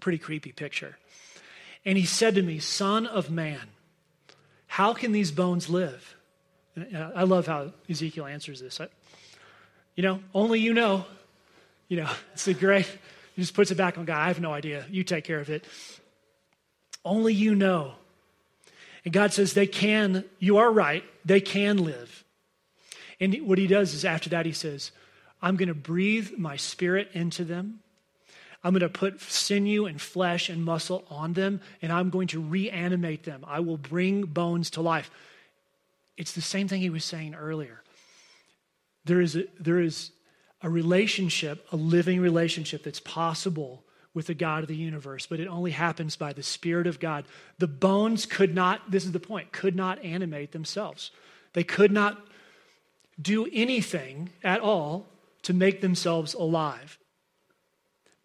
Pretty 0.00 0.18
creepy 0.18 0.52
picture. 0.52 0.98
And 1.84 1.98
he 1.98 2.04
said 2.04 2.34
to 2.36 2.42
me, 2.42 2.58
Son 2.58 3.06
of 3.06 3.30
man, 3.30 3.60
how 4.66 4.92
can 4.92 5.12
these 5.12 5.32
bones 5.32 5.68
live? 5.68 6.16
And 6.74 6.96
I 6.96 7.24
love 7.24 7.46
how 7.46 7.72
Ezekiel 7.90 8.26
answers 8.26 8.60
this. 8.60 8.80
You 9.96 10.02
know, 10.02 10.20
only 10.34 10.60
you 10.60 10.72
know. 10.72 11.04
You 11.88 11.98
know, 11.98 12.10
it's 12.32 12.48
a 12.48 12.54
great, 12.54 12.88
he 13.34 13.42
just 13.42 13.54
puts 13.54 13.70
it 13.70 13.76
back 13.76 13.98
on 13.98 14.04
God. 14.04 14.18
I 14.18 14.28
have 14.28 14.40
no 14.40 14.52
idea. 14.52 14.84
You 14.90 15.04
take 15.04 15.24
care 15.24 15.40
of 15.40 15.50
it. 15.50 15.64
Only 17.04 17.34
you 17.34 17.54
know. 17.54 17.94
And 19.04 19.12
God 19.12 19.32
says 19.32 19.54
they 19.54 19.66
can, 19.66 20.24
you 20.38 20.58
are 20.58 20.70
right, 20.70 21.04
they 21.24 21.40
can 21.40 21.78
live. 21.78 22.24
And 23.18 23.34
what 23.46 23.58
he 23.58 23.66
does 23.66 23.94
is 23.94 24.04
after 24.04 24.30
that, 24.30 24.46
he 24.46 24.52
says, 24.52 24.92
I'm 25.40 25.56
going 25.56 25.68
to 25.68 25.74
breathe 25.74 26.32
my 26.36 26.56
spirit 26.56 27.10
into 27.12 27.44
them. 27.44 27.80
I'm 28.64 28.72
going 28.72 28.80
to 28.80 28.88
put 28.88 29.20
sinew 29.20 29.86
and 29.86 30.00
flesh 30.00 30.48
and 30.48 30.64
muscle 30.64 31.04
on 31.10 31.32
them, 31.32 31.60
and 31.80 31.92
I'm 31.92 32.10
going 32.10 32.28
to 32.28 32.40
reanimate 32.40 33.24
them. 33.24 33.44
I 33.46 33.58
will 33.58 33.76
bring 33.76 34.22
bones 34.22 34.70
to 34.70 34.82
life. 34.82 35.10
It's 36.16 36.32
the 36.32 36.42
same 36.42 36.68
thing 36.68 36.80
he 36.80 36.90
was 36.90 37.04
saying 37.04 37.34
earlier. 37.34 37.82
There 39.04 39.20
is 39.20 39.34
a, 39.34 39.44
there 39.58 39.80
is 39.80 40.12
a 40.62 40.70
relationship, 40.70 41.66
a 41.72 41.76
living 41.76 42.20
relationship 42.20 42.84
that's 42.84 43.00
possible 43.00 43.82
with 44.14 44.26
the 44.26 44.34
God 44.34 44.62
of 44.62 44.68
the 44.68 44.76
universe, 44.76 45.26
but 45.26 45.40
it 45.40 45.48
only 45.48 45.70
happens 45.70 46.16
by 46.16 46.32
the 46.32 46.42
Spirit 46.42 46.86
of 46.86 47.00
God. 47.00 47.24
The 47.58 47.66
bones 47.66 48.26
could 48.26 48.54
not, 48.54 48.90
this 48.90 49.04
is 49.04 49.12
the 49.12 49.20
point, 49.20 49.52
could 49.52 49.74
not 49.74 50.04
animate 50.04 50.52
themselves. 50.52 51.10
They 51.54 51.64
could 51.64 51.90
not 51.90 52.26
do 53.20 53.48
anything 53.52 54.30
at 54.44 54.60
all 54.60 55.06
to 55.42 55.54
make 55.54 55.80
themselves 55.80 56.34
alive. 56.34 56.98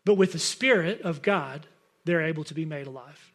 But 0.05 0.15
with 0.15 0.33
the 0.33 0.39
Spirit 0.39 1.01
of 1.01 1.21
God, 1.21 1.67
they're 2.05 2.21
able 2.21 2.43
to 2.45 2.53
be 2.53 2.65
made 2.65 2.87
alive. 2.87 3.31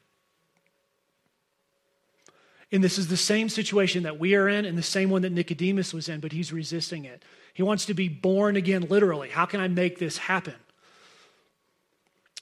And 2.71 2.83
this 2.83 2.97
is 2.97 3.09
the 3.09 3.19
same 3.19 3.51
situation 3.51 4.05
that 4.05 4.19
we 4.19 4.35
are 4.35 4.49
in 4.49 4.65
and 4.65 4.79
the 4.79 4.83
same 4.83 5.11
one 5.11 5.23
that 5.23 5.33
Nicodemus 5.33 5.93
was 5.93 6.09
in, 6.09 6.21
but 6.21 6.33
he's 6.33 6.53
resisting 6.53 7.05
it. 7.05 7.23
He 7.53 7.63
wants 7.63 7.87
to 7.87 7.95
be 7.95 8.09
born 8.09 8.57
again, 8.57 8.87
literally. 8.89 9.29
How 9.29 9.47
can 9.47 9.61
I 9.61 9.69
make 9.69 9.99
this 9.99 10.19
happen? 10.19 10.55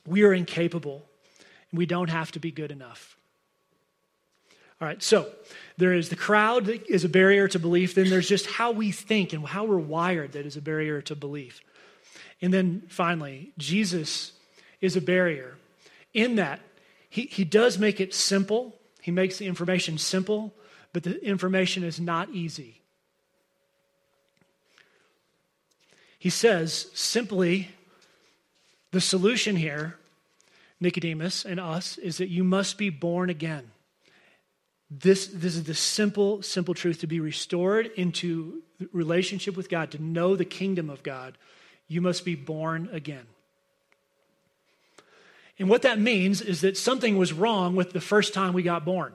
We 0.06 0.22
are 0.22 0.32
incapable, 0.32 1.04
and 1.70 1.78
we 1.78 1.86
don't 1.86 2.10
have 2.10 2.32
to 2.32 2.40
be 2.40 2.50
good 2.50 2.70
enough. 2.70 3.16
All 4.80 4.88
right, 4.88 5.02
so 5.02 5.30
there 5.76 5.92
is 5.92 6.08
the 6.08 6.16
crowd 6.16 6.64
that 6.66 6.88
is 6.88 7.04
a 7.04 7.08
barrier 7.08 7.48
to 7.48 7.58
belief. 7.58 7.94
Then 7.94 8.08
there's 8.08 8.28
just 8.28 8.46
how 8.46 8.70
we 8.70 8.92
think 8.92 9.34
and 9.34 9.46
how 9.46 9.64
we're 9.64 9.78
wired 9.78 10.32
that 10.32 10.46
is 10.46 10.56
a 10.56 10.62
barrier 10.62 11.02
to 11.02 11.14
belief. 11.14 11.60
And 12.40 12.52
then 12.52 12.84
finally, 12.88 13.52
Jesus 13.58 14.32
is 14.80 14.96
a 14.96 15.00
barrier 15.02 15.58
in 16.14 16.36
that 16.36 16.60
he, 17.10 17.22
he 17.22 17.44
does 17.44 17.78
make 17.78 18.00
it 18.00 18.14
simple. 18.14 18.74
He 19.02 19.10
makes 19.10 19.36
the 19.36 19.46
information 19.46 19.98
simple, 19.98 20.54
but 20.94 21.02
the 21.02 21.22
information 21.22 21.84
is 21.84 22.00
not 22.00 22.30
easy. 22.30 22.79
He 26.20 26.28
says 26.28 26.88
simply 26.92 27.70
the 28.90 29.00
solution 29.00 29.56
here, 29.56 29.96
Nicodemus 30.78 31.46
and 31.46 31.58
us, 31.58 31.96
is 31.96 32.18
that 32.18 32.28
you 32.28 32.44
must 32.44 32.76
be 32.76 32.90
born 32.90 33.30
again. 33.30 33.70
This, 34.90 35.28
this 35.28 35.56
is 35.56 35.64
the 35.64 35.74
simple, 35.74 36.42
simple 36.42 36.74
truth 36.74 37.00
to 37.00 37.06
be 37.06 37.20
restored 37.20 37.86
into 37.96 38.62
relationship 38.92 39.56
with 39.56 39.70
God, 39.70 39.92
to 39.92 40.02
know 40.02 40.36
the 40.36 40.44
kingdom 40.44 40.90
of 40.90 41.02
God. 41.02 41.38
You 41.88 42.02
must 42.02 42.26
be 42.26 42.34
born 42.34 42.90
again. 42.92 43.26
And 45.58 45.70
what 45.70 45.82
that 45.82 45.98
means 45.98 46.42
is 46.42 46.60
that 46.60 46.76
something 46.76 47.16
was 47.16 47.32
wrong 47.32 47.76
with 47.76 47.92
the 47.92 48.00
first 48.00 48.34
time 48.34 48.52
we 48.52 48.62
got 48.62 48.84
born. 48.84 49.14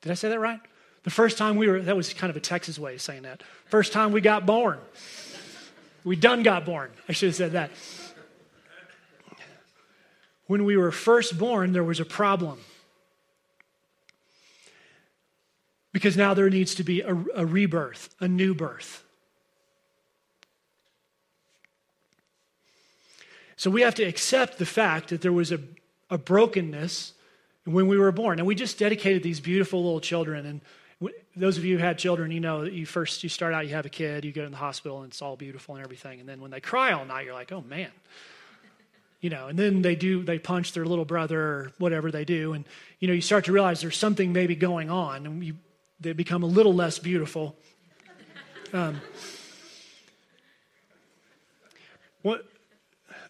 Did 0.00 0.10
I 0.10 0.14
say 0.14 0.28
that 0.28 0.40
right? 0.40 0.60
The 1.04 1.10
first 1.10 1.38
time 1.38 1.54
we 1.54 1.68
were, 1.68 1.80
that 1.82 1.96
was 1.96 2.12
kind 2.12 2.30
of 2.30 2.36
a 2.36 2.40
Texas 2.40 2.80
way 2.80 2.94
of 2.94 3.00
saying 3.00 3.22
that. 3.22 3.44
First 3.66 3.92
time 3.92 4.10
we 4.10 4.20
got 4.20 4.44
born. 4.44 4.80
We 6.04 6.16
done 6.16 6.42
got 6.42 6.64
born. 6.64 6.90
I 7.08 7.12
should 7.12 7.28
have 7.28 7.36
said 7.36 7.52
that. 7.52 7.70
When 10.46 10.64
we 10.64 10.76
were 10.76 10.90
first 10.90 11.38
born, 11.38 11.72
there 11.72 11.84
was 11.84 12.00
a 12.00 12.04
problem. 12.04 12.58
Because 15.92 16.16
now 16.16 16.34
there 16.34 16.50
needs 16.50 16.74
to 16.76 16.84
be 16.84 17.02
a, 17.02 17.14
a 17.34 17.46
rebirth, 17.46 18.14
a 18.20 18.26
new 18.26 18.54
birth. 18.54 19.04
So 23.56 23.70
we 23.70 23.82
have 23.82 23.94
to 23.96 24.02
accept 24.02 24.58
the 24.58 24.66
fact 24.66 25.10
that 25.10 25.20
there 25.20 25.32
was 25.32 25.52
a, 25.52 25.60
a 26.10 26.18
brokenness 26.18 27.12
when 27.64 27.86
we 27.86 27.96
were 27.96 28.10
born. 28.10 28.40
And 28.40 28.46
we 28.46 28.56
just 28.56 28.78
dedicated 28.78 29.22
these 29.22 29.38
beautiful 29.38 29.84
little 29.84 30.00
children. 30.00 30.46
And 30.46 30.60
those 31.36 31.58
of 31.58 31.64
you 31.64 31.78
who 31.78 31.82
had 31.82 31.98
children, 31.98 32.30
you 32.30 32.40
know 32.40 32.64
that 32.64 32.72
you 32.72 32.86
first 32.86 33.22
you 33.22 33.28
start 33.28 33.54
out, 33.54 33.66
you 33.66 33.74
have 33.74 33.86
a 33.86 33.90
kid, 33.90 34.24
you 34.24 34.32
go 34.32 34.44
in 34.44 34.50
the 34.50 34.56
hospital, 34.56 35.02
and 35.02 35.10
it's 35.10 35.22
all 35.22 35.36
beautiful 35.36 35.74
and 35.74 35.84
everything. 35.84 36.20
And 36.20 36.28
then 36.28 36.40
when 36.40 36.50
they 36.50 36.60
cry 36.60 36.92
all 36.92 37.04
night, 37.04 37.24
you're 37.24 37.34
like, 37.34 37.52
oh 37.52 37.62
man. 37.62 37.90
You 39.20 39.30
know, 39.30 39.46
and 39.46 39.56
then 39.56 39.82
they 39.82 39.94
do, 39.94 40.24
they 40.24 40.40
punch 40.40 40.72
their 40.72 40.84
little 40.84 41.04
brother 41.04 41.40
or 41.40 41.72
whatever 41.78 42.10
they 42.10 42.24
do. 42.24 42.54
And, 42.54 42.64
you 42.98 43.06
know, 43.06 43.14
you 43.14 43.20
start 43.20 43.44
to 43.44 43.52
realize 43.52 43.80
there's 43.80 43.96
something 43.96 44.32
maybe 44.32 44.56
going 44.56 44.90
on, 44.90 45.26
and 45.26 45.44
you, 45.44 45.56
they 46.00 46.12
become 46.12 46.42
a 46.42 46.46
little 46.46 46.74
less 46.74 46.98
beautiful. 46.98 47.56
Um, 48.72 49.00
what, 52.22 52.44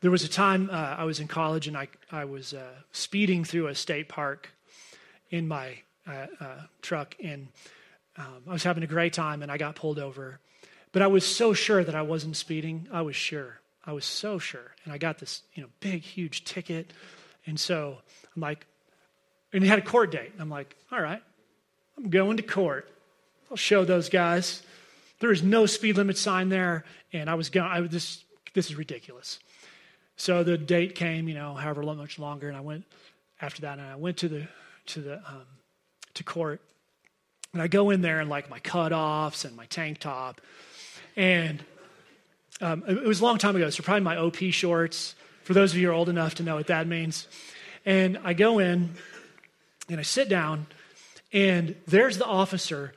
there 0.01 0.11
was 0.11 0.25
a 0.25 0.29
time 0.29 0.71
uh, 0.71 0.97
I 0.99 1.05
was 1.05 1.21
in 1.21 1.29
college 1.29 1.69
and 1.69 1.77
I, 1.77 1.89
I 2.11 2.25
was 2.25 2.55
uh, 2.55 2.63
speeding 2.93 3.45
through 3.45 3.67
a 3.67 3.75
state 3.75 4.09
park 4.09 4.49
in 5.31 5.47
my 5.47 5.79
uh, 6.07 6.27
uh 6.41 6.61
truck, 6.81 7.17
and 7.23 7.49
um, 8.17 8.43
I 8.49 8.53
was 8.53 8.63
having 8.63 8.83
a 8.83 8.87
great 8.87 9.13
time, 9.13 9.43
and 9.43 9.51
I 9.51 9.57
got 9.57 9.77
pulled 9.77 9.99
over. 9.99 10.41
But 10.93 11.03
I 11.03 11.07
was 11.07 11.25
so 11.25 11.55
sure 11.55 11.83
that 11.83 11.95
I 11.95 12.03
wasn't 12.03 12.37
speeding. 12.37 12.87
I 12.93 13.03
was 13.03 13.17
sure. 13.17 13.61
I 13.85 13.93
was 13.93 14.05
so 14.05 14.39
sure. 14.39 14.75
And 14.85 14.93
I 14.93 14.99
got 14.99 15.19
this, 15.19 15.43
you 15.55 15.63
know, 15.63 15.69
big, 15.81 16.03
huge 16.03 16.45
ticket. 16.45 16.93
And 17.47 17.59
so 17.59 17.99
I'm 18.37 18.43
like, 18.43 18.67
and 19.53 19.63
he 19.63 19.69
had 19.69 19.79
a 19.79 19.83
court 19.83 20.11
date. 20.11 20.33
I'm 20.39 20.51
like, 20.51 20.77
all 20.91 21.01
right, 21.01 21.23
I'm 21.97 22.11
going 22.11 22.37
to 22.37 22.43
court. 22.43 22.91
I'll 23.51 23.57
show 23.57 23.85
those 23.85 24.09
guys. 24.09 24.63
There 25.21 25.33
is 25.33 25.43
no 25.43 25.67
speed 25.67 25.97
limit 25.97 26.17
sign 26.17 26.49
there. 26.49 26.85
And 27.13 27.29
I 27.29 27.35
was 27.35 27.51
going, 27.51 27.71
I 27.71 27.81
was 27.81 27.91
this, 27.91 28.25
this 28.55 28.71
is 28.71 28.77
ridiculous. 28.77 29.39
So 30.17 30.45
the 30.45 30.59
date 30.59 30.95
came, 30.95 31.27
you 31.29 31.35
know, 31.35 31.55
however 31.55 31.83
much 31.83 32.19
longer. 32.19 32.49
And 32.49 32.57
I 32.57 32.61
went 32.61 32.85
after 33.41 33.63
that 33.63 33.79
and 33.79 33.87
I 33.87 33.97
went 33.97 34.19
to 34.19 34.29
the, 34.29 34.49
to 34.87 35.01
the, 35.01 35.15
um, 35.27 35.47
to 36.15 36.25
court. 36.25 36.61
And 37.53 37.61
I 37.61 37.69
go 37.69 37.91
in 37.91 38.01
there 38.01 38.21
in 38.21 38.29
like 38.29 38.49
my 38.49 38.61
cutoffs 38.61 39.45
and 39.45 39.57
my 39.57 39.67
tank 39.67 39.99
top. 39.99 40.41
And 41.17 41.63
um, 42.61 42.85
it 42.87 43.05
was 43.05 43.21
a 43.21 43.25
long 43.25 43.39
time 43.39 43.57
ago, 43.57 43.69
so 43.71 43.83
probably 43.83 44.03
my 44.03 44.17
OP 44.17 44.37
shorts, 44.51 45.15
for 45.43 45.53
those 45.53 45.73
of 45.73 45.79
you 45.79 45.89
who 45.89 45.93
are 45.93 45.95
old 45.95 46.09
enough 46.09 46.37
to 46.37 46.43
know 46.43 46.55
what 46.55 46.69
that 46.69 46.87
means. 46.87 47.27
And 47.85 48.19
I 48.25 48.33
go 48.33 48.59
in 48.59 48.95
and 49.89 49.99
I 49.99 50.03
sit 50.03 50.29
down, 50.29 50.67
and 51.33 51.75
there's 51.87 52.19
the 52.19 52.25
officer, 52.25 52.95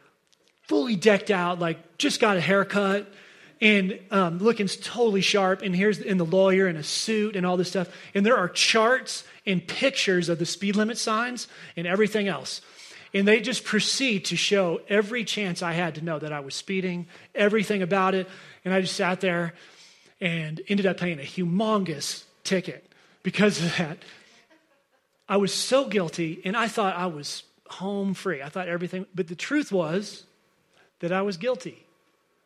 fully 0.63 0.95
decked 0.95 1.31
out, 1.31 1.59
like 1.59 1.97
just 1.97 2.19
got 2.19 2.37
a 2.37 2.41
haircut 2.41 3.11
and 3.59 3.99
um, 4.11 4.37
looking 4.37 4.67
totally 4.67 5.21
sharp. 5.21 5.61
And 5.61 5.75
here's 5.75 5.99
in 5.99 6.17
the 6.17 6.25
lawyer 6.25 6.67
in 6.67 6.77
a 6.77 6.83
suit 6.83 7.35
and 7.35 7.45
all 7.45 7.57
this 7.57 7.69
stuff. 7.69 7.89
And 8.13 8.25
there 8.25 8.37
are 8.37 8.49
charts 8.49 9.23
and 9.45 9.65
pictures 9.65 10.29
of 10.29 10.39
the 10.39 10.45
speed 10.45 10.75
limit 10.75 10.97
signs 10.97 11.47
and 11.75 11.87
everything 11.87 12.27
else. 12.27 12.61
And 13.15 13.25
they 13.25 13.39
just 13.39 13.63
proceed 13.63 14.25
to 14.25 14.35
show 14.35 14.81
every 14.89 15.23
chance 15.23 15.63
I 15.63 15.71
had 15.71 15.95
to 15.95 16.03
know 16.03 16.19
that 16.19 16.33
I 16.33 16.41
was 16.41 16.53
speeding, 16.53 17.07
everything 17.33 17.81
about 17.81 18.13
it. 18.13 18.27
And 18.65 18.73
I 18.73 18.81
just 18.81 18.93
sat 18.93 19.21
there 19.21 19.53
and 20.19 20.61
ended 20.67 20.85
up 20.85 20.97
paying 20.97 21.19
a 21.19 21.23
humongous 21.23 22.25
ticket 22.43 22.91
because 23.23 23.63
of 23.63 23.77
that. 23.77 23.99
I 25.29 25.37
was 25.37 25.53
so 25.53 25.87
guilty, 25.87 26.41
and 26.43 26.57
I 26.57 26.67
thought 26.67 26.95
I 26.97 27.05
was 27.05 27.43
home 27.69 28.13
free. 28.13 28.43
I 28.43 28.49
thought 28.49 28.67
everything, 28.67 29.05
but 29.15 29.27
the 29.29 29.35
truth 29.35 29.71
was 29.71 30.25
that 30.99 31.13
I 31.13 31.21
was 31.21 31.37
guilty. 31.37 31.85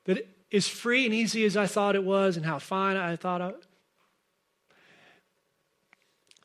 That 0.05 0.27
as 0.53 0.67
free 0.67 1.05
and 1.05 1.15
easy 1.15 1.45
as 1.45 1.57
I 1.57 1.65
thought 1.65 1.95
it 1.95 2.03
was, 2.03 2.37
and 2.37 2.45
how 2.45 2.59
fine 2.59 2.95
I 2.95 3.15
thought 3.15 3.41
I, 3.41 3.53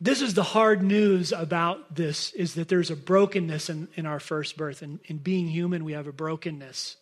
this 0.05 0.21
is 0.21 0.35
the 0.35 0.43
hard 0.43 0.83
news 0.83 1.33
about 1.33 1.95
this 1.95 2.31
is 2.35 2.57
that 2.57 2.69
there's 2.69 2.91
a 2.91 2.97
brokenness 2.97 3.71
in, 3.71 3.89
in 3.95 4.05
our 4.05 4.21
first 4.21 4.55
birth. 4.55 4.83
And 4.83 5.01
in 5.07 5.17
being 5.17 5.49
human 5.49 5.83
we 5.83 5.95
have 5.95 6.07
a 6.07 6.13
brokenness. 6.13 6.97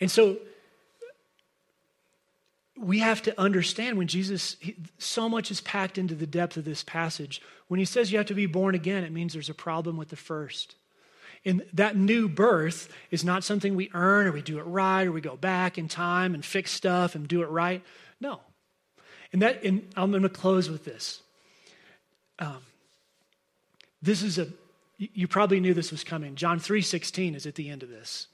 And 0.00 0.10
so 0.10 0.36
we 2.76 2.98
have 2.98 3.22
to 3.22 3.40
understand 3.40 3.96
when 3.96 4.06
jesus 4.06 4.56
he, 4.60 4.76
so 4.98 5.30
much 5.30 5.50
is 5.50 5.62
packed 5.62 5.96
into 5.96 6.14
the 6.14 6.26
depth 6.26 6.58
of 6.58 6.66
this 6.66 6.84
passage. 6.84 7.40
When 7.68 7.78
he 7.78 7.86
says 7.86 8.12
you 8.12 8.18
have 8.18 8.26
to 8.26 8.34
be 8.34 8.44
born 8.44 8.74
again 8.74 9.02
it 9.02 9.12
means 9.12 9.32
there's 9.32 9.48
a 9.48 9.54
problem 9.54 9.96
with 9.96 10.10
the 10.10 10.16
first. 10.16 10.74
And 11.46 11.64
that 11.72 11.96
new 11.96 12.28
birth 12.28 12.92
is 13.10 13.24
not 13.24 13.44
something 13.44 13.74
we 13.74 13.90
earn 13.94 14.26
or 14.26 14.32
we 14.32 14.42
do 14.42 14.58
it 14.58 14.64
right 14.64 15.06
or 15.06 15.12
we 15.12 15.22
go 15.22 15.36
back 15.36 15.78
in 15.78 15.88
time 15.88 16.34
and 16.34 16.44
fix 16.44 16.70
stuff 16.70 17.14
and 17.14 17.26
do 17.26 17.42
it 17.42 17.48
right. 17.48 17.82
No 18.20 18.40
and 19.34 19.42
that, 19.42 19.64
and 19.64 19.82
I'm 19.96 20.12
going 20.12 20.22
to 20.22 20.28
close 20.28 20.70
with 20.70 20.84
this. 20.84 21.20
Um, 22.38 22.58
this 24.00 24.22
is 24.22 24.38
a, 24.38 24.46
you 24.96 25.26
probably 25.26 25.58
knew 25.58 25.74
this 25.74 25.90
was 25.90 26.04
coming. 26.04 26.36
John 26.36 26.60
3.16 26.60 27.34
is 27.34 27.44
at 27.44 27.56
the 27.56 27.68
end 27.68 27.82
of 27.82 27.88
this. 27.88 28.28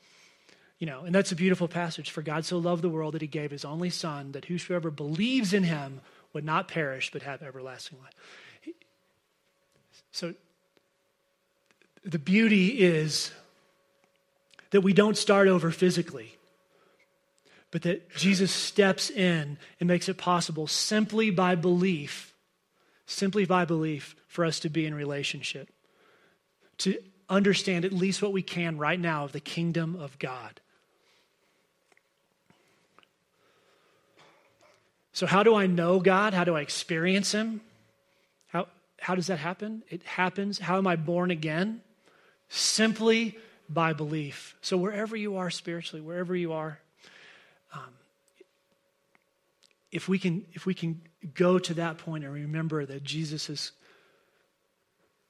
You 0.79 0.87
know, 0.87 1.05
and 1.05 1.15
that's 1.15 1.33
a 1.33 1.37
beautiful 1.37 1.69
passage. 1.69 2.11
For 2.11 2.21
God 2.21 2.45
so 2.45 2.59
loved 2.59 2.83
the 2.83 2.91
world 2.91 3.15
that 3.15 3.23
he 3.23 3.29
gave 3.29 3.51
his 3.51 3.65
only 3.65 3.89
son, 3.89 4.33
that 4.33 4.45
whosoever 4.45 4.91
believes 4.91 5.55
in 5.55 5.63
him 5.63 6.03
would 6.35 6.45
not 6.45 6.69
perish, 6.69 7.11
but 7.11 7.23
have 7.23 7.43
everlasting 7.43 7.97
life. 8.03 8.75
So 10.13 10.35
the 12.05 12.19
beauty 12.19 12.79
is 12.79 13.33
that 14.71 14.83
we 14.83 14.93
don't 14.93 15.17
start 15.17 15.49
over 15.49 15.71
physically 15.71 16.37
but 17.71 17.83
that 17.83 18.11
Jesus 18.17 18.53
steps 18.53 19.11
in 19.11 19.59
and 19.79 19.87
makes 19.87 20.09
it 20.09 20.17
possible 20.19 20.67
simply 20.67 21.31
by 21.31 21.55
belief, 21.55 22.35
simply 23.07 23.45
by 23.45 23.65
belief, 23.65 24.17
for 24.27 24.45
us 24.45 24.61
to 24.61 24.69
be 24.69 24.87
in 24.87 24.95
relationship, 24.95 25.69
to 26.79 26.99
understand 27.29 27.85
at 27.85 27.93
least 27.93 28.23
what 28.23 28.33
we 28.33 28.43
can 28.43 28.77
right 28.77 28.99
now 28.99 29.25
of 29.25 29.33
the 29.33 29.41
kingdom 29.41 29.97
of 29.97 30.19
God. 30.19 30.61
So, 35.13 35.27
how 35.27 35.43
do 35.43 35.55
I 35.55 35.67
know 35.67 36.01
God? 36.01 36.35
How 36.35 36.45
do 36.45 36.57
I 36.57 36.61
experience 36.61 37.33
Him? 37.33 37.61
How, 38.49 38.69
how 39.01 39.15
does 39.15 39.27
that 39.27 39.39
happen? 39.39 39.83
It 39.89 40.03
happens. 40.03 40.59
How 40.59 40.79
am 40.79 40.87
I 40.87 40.97
born 40.97 41.31
again? 41.31 41.83
Simply 42.49 43.37
by 43.69 43.93
belief. 43.93 44.57
So, 44.61 44.77
wherever 44.77 45.17
you 45.17 45.37
are 45.37 45.51
spiritually, 45.51 46.01
wherever 46.01 46.35
you 46.35 46.53
are, 46.53 46.79
um, 47.75 47.93
if 49.93 50.09
we 50.09 50.19
can 50.19 50.45
if 50.53 50.67
we 50.67 50.75
can 50.75 51.01
go 51.35 51.59
to 51.59 51.75
that 51.75 51.99
point 51.99 52.25
and 52.25 52.33
remember 52.33 52.85
that 52.87 53.03
jesus 53.03 53.51
is 53.51 53.73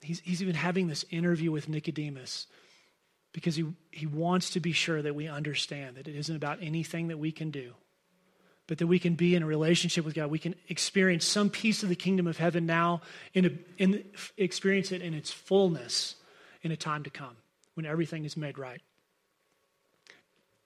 he's, 0.00 0.20
he's 0.20 0.42
even 0.42 0.54
having 0.54 0.86
this 0.86 1.04
interview 1.10 1.50
with 1.50 1.68
nicodemus 1.68 2.46
because 3.32 3.54
he, 3.54 3.64
he 3.90 4.06
wants 4.06 4.50
to 4.50 4.60
be 4.60 4.72
sure 4.72 5.02
that 5.02 5.14
we 5.14 5.28
understand 5.28 5.96
that 5.96 6.08
it 6.08 6.16
isn't 6.16 6.36
about 6.36 6.58
anything 6.60 7.08
that 7.08 7.18
we 7.18 7.32
can 7.32 7.50
do 7.50 7.74
but 8.70 8.78
that 8.78 8.86
we 8.86 9.00
can 9.00 9.16
be 9.16 9.34
in 9.34 9.42
a 9.42 9.46
relationship 9.46 10.04
with 10.04 10.14
god. 10.14 10.30
We 10.30 10.38
can 10.38 10.54
experience 10.68 11.24
some 11.24 11.50
piece 11.50 11.82
of 11.82 11.88
the 11.88 11.96
kingdom 11.96 12.28
of 12.28 12.36
heaven 12.36 12.66
now 12.66 13.02
and 13.34 13.58
in, 13.78 14.04
experience 14.36 14.92
it 14.92 15.02
in 15.02 15.12
its 15.12 15.32
fullness 15.32 16.14
in 16.62 16.70
a 16.70 16.76
time 16.76 17.02
to 17.02 17.10
come 17.10 17.36
when 17.74 17.84
everything 17.84 18.24
is 18.24 18.36
made 18.36 18.58
right. 18.58 18.80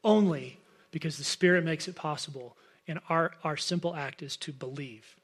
Only 0.05 0.59
because 0.91 1.17
the 1.17 1.25
Spirit 1.25 1.65
makes 1.65 1.89
it 1.89 1.97
possible, 1.97 2.59
and 2.87 3.01
our, 3.09 3.33
our 3.43 3.57
simple 3.57 3.95
act 3.95 4.23
is 4.23 4.37
to 4.39 4.53
believe. 4.53 5.17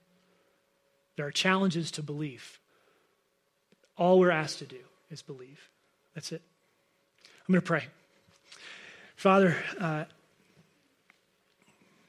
There 1.17 1.27
are 1.27 1.31
challenges 1.31 1.91
to 1.93 2.03
belief. 2.03 2.59
All 3.97 4.19
we're 4.19 4.31
asked 4.31 4.61
to 4.61 4.67
do 4.67 4.81
is 5.11 5.23
believe. 5.23 5.69
That's 6.15 6.33
it. 6.33 6.43
I'm 7.25 7.53
going 7.53 7.61
to 7.61 7.67
pray. 7.67 7.85
Father, 9.17 9.57
uh, 9.79 10.05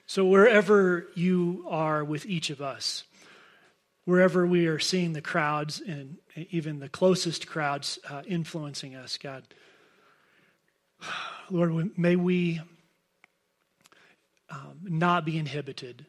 so 0.05 0.25
wherever 0.25 1.07
you 1.15 1.65
are 1.69 2.03
with 2.03 2.25
each 2.25 2.49
of 2.49 2.61
us, 2.61 3.03
wherever 4.05 4.45
we 4.45 4.67
are 4.67 4.79
seeing 4.79 5.13
the 5.13 5.21
crowds 5.21 5.81
and 5.81 6.17
even 6.35 6.79
the 6.79 6.89
closest 6.89 7.47
crowds 7.47 7.99
uh, 8.09 8.21
influencing 8.27 8.95
us, 8.95 9.17
God, 9.17 9.43
Lord, 11.49 11.97
may 11.97 12.15
we 12.15 12.61
um, 14.51 14.79
not 14.83 15.25
be 15.25 15.37
inhibited 15.37 16.05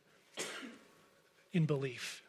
in 1.53 1.65
belief. 1.67 2.23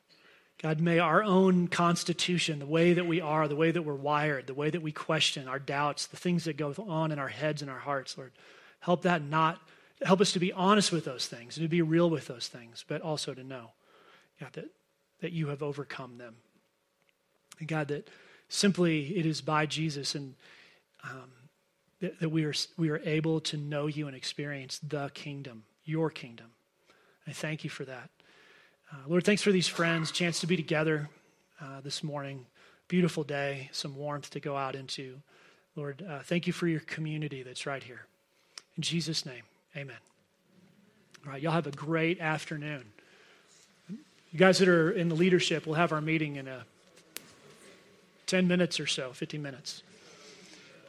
God, 0.62 0.80
may 0.80 1.00
our 1.00 1.24
own 1.24 1.68
constitution, 1.68 2.60
the 2.60 2.66
way 2.66 2.94
that 2.94 3.06
we 3.06 3.20
are, 3.20 3.48
the 3.48 3.56
way 3.56 3.72
that 3.72 3.82
we're 3.82 3.96
wired, 3.96 4.48
the 4.48 4.54
way 4.54 4.70
that 4.70 4.82
we 4.82 4.94
question 4.94 5.48
our 5.48 5.60
doubts, 5.60 6.06
the 6.06 6.16
things 6.16 6.46
that 6.46 6.56
go 6.56 6.74
on 6.88 7.12
in 7.12 7.20
our 7.20 7.28
heads 7.28 7.62
and 7.62 7.70
our 7.70 7.80
hearts, 7.80 8.18
Lord, 8.18 8.32
help 8.80 9.02
that 9.02 9.22
not, 9.22 9.60
help 10.02 10.22
us 10.22 10.32
to 10.34 10.40
be 10.40 10.54
honest 10.54 10.92
with 10.92 11.04
those 11.04 11.28
things 11.28 11.58
and 11.58 11.66
to 11.66 11.70
be 11.70 11.82
real 11.82 12.10
with 12.10 12.28
those 12.28 12.48
things, 12.48 12.86
but 12.88 13.02
also 13.02 13.34
to 13.34 13.44
know, 13.44 13.72
God, 14.40 14.54
that, 14.54 14.70
that 15.20 15.34
you 15.34 15.48
have 15.48 15.62
overcome 15.62 16.18
them. 16.18 16.36
And 17.60 17.68
God, 17.68 17.90
that 17.90 18.08
simply 18.48 19.18
it 19.18 19.26
is 19.26 19.42
by 19.42 19.66
Jesus 19.66 20.16
and 20.16 20.36
um, 21.04 21.30
that, 22.00 22.22
that 22.22 22.30
we, 22.30 22.46
are, 22.46 22.54
we 22.78 22.90
are 22.90 23.02
able 23.04 23.42
to 23.42 23.58
know 23.58 23.88
you 23.88 24.08
and 24.08 24.16
experience 24.16 24.80
the 24.80 25.10
kingdom 25.14 25.64
your 25.86 26.10
kingdom. 26.10 26.48
I 27.28 27.32
thank 27.32 27.64
you 27.64 27.70
for 27.70 27.86
that. 27.86 28.10
Uh, 28.92 28.98
Lord, 29.08 29.24
thanks 29.24 29.42
for 29.42 29.52
these 29.52 29.68
friends, 29.68 30.12
chance 30.12 30.40
to 30.42 30.48
be 30.48 30.56
together 30.56 31.10
uh, 31.62 31.82
this 31.82 32.04
morning. 32.04 32.46
Beautiful 32.88 33.24
day, 33.24 33.70
some 33.72 33.96
warmth 33.96 34.30
to 34.32 34.40
go 34.40 34.56
out 34.56 34.76
into. 34.76 35.22
Lord, 35.76 36.06
uh, 36.08 36.20
thank 36.20 36.46
you 36.46 36.54
for 36.54 36.68
your 36.68 36.82
community 36.82 37.44
that's 37.44 37.66
right 37.66 37.82
here. 37.82 38.06
In 38.78 38.84
Jesus' 38.84 39.26
name, 39.26 39.44
amen. 39.76 39.96
All 41.26 41.32
right, 41.32 41.42
y'all 41.42 41.54
have 41.54 41.68
a 41.68 41.72
great 41.72 42.20
afternoon. 42.20 42.84
You 43.90 44.40
guys 44.40 44.60
that 44.60 44.68
are 44.68 44.92
in 44.92 45.10
the 45.10 45.16
leadership, 45.16 45.66
we'll 45.66 45.76
have 45.76 45.92
our 45.92 46.02
meeting 46.02 46.36
in 46.36 46.48
a 46.48 46.66
10 48.28 48.48
minutes 48.48 48.80
or 48.80 48.88
so, 48.88 49.14
15 49.14 49.42
minutes. 49.42 49.84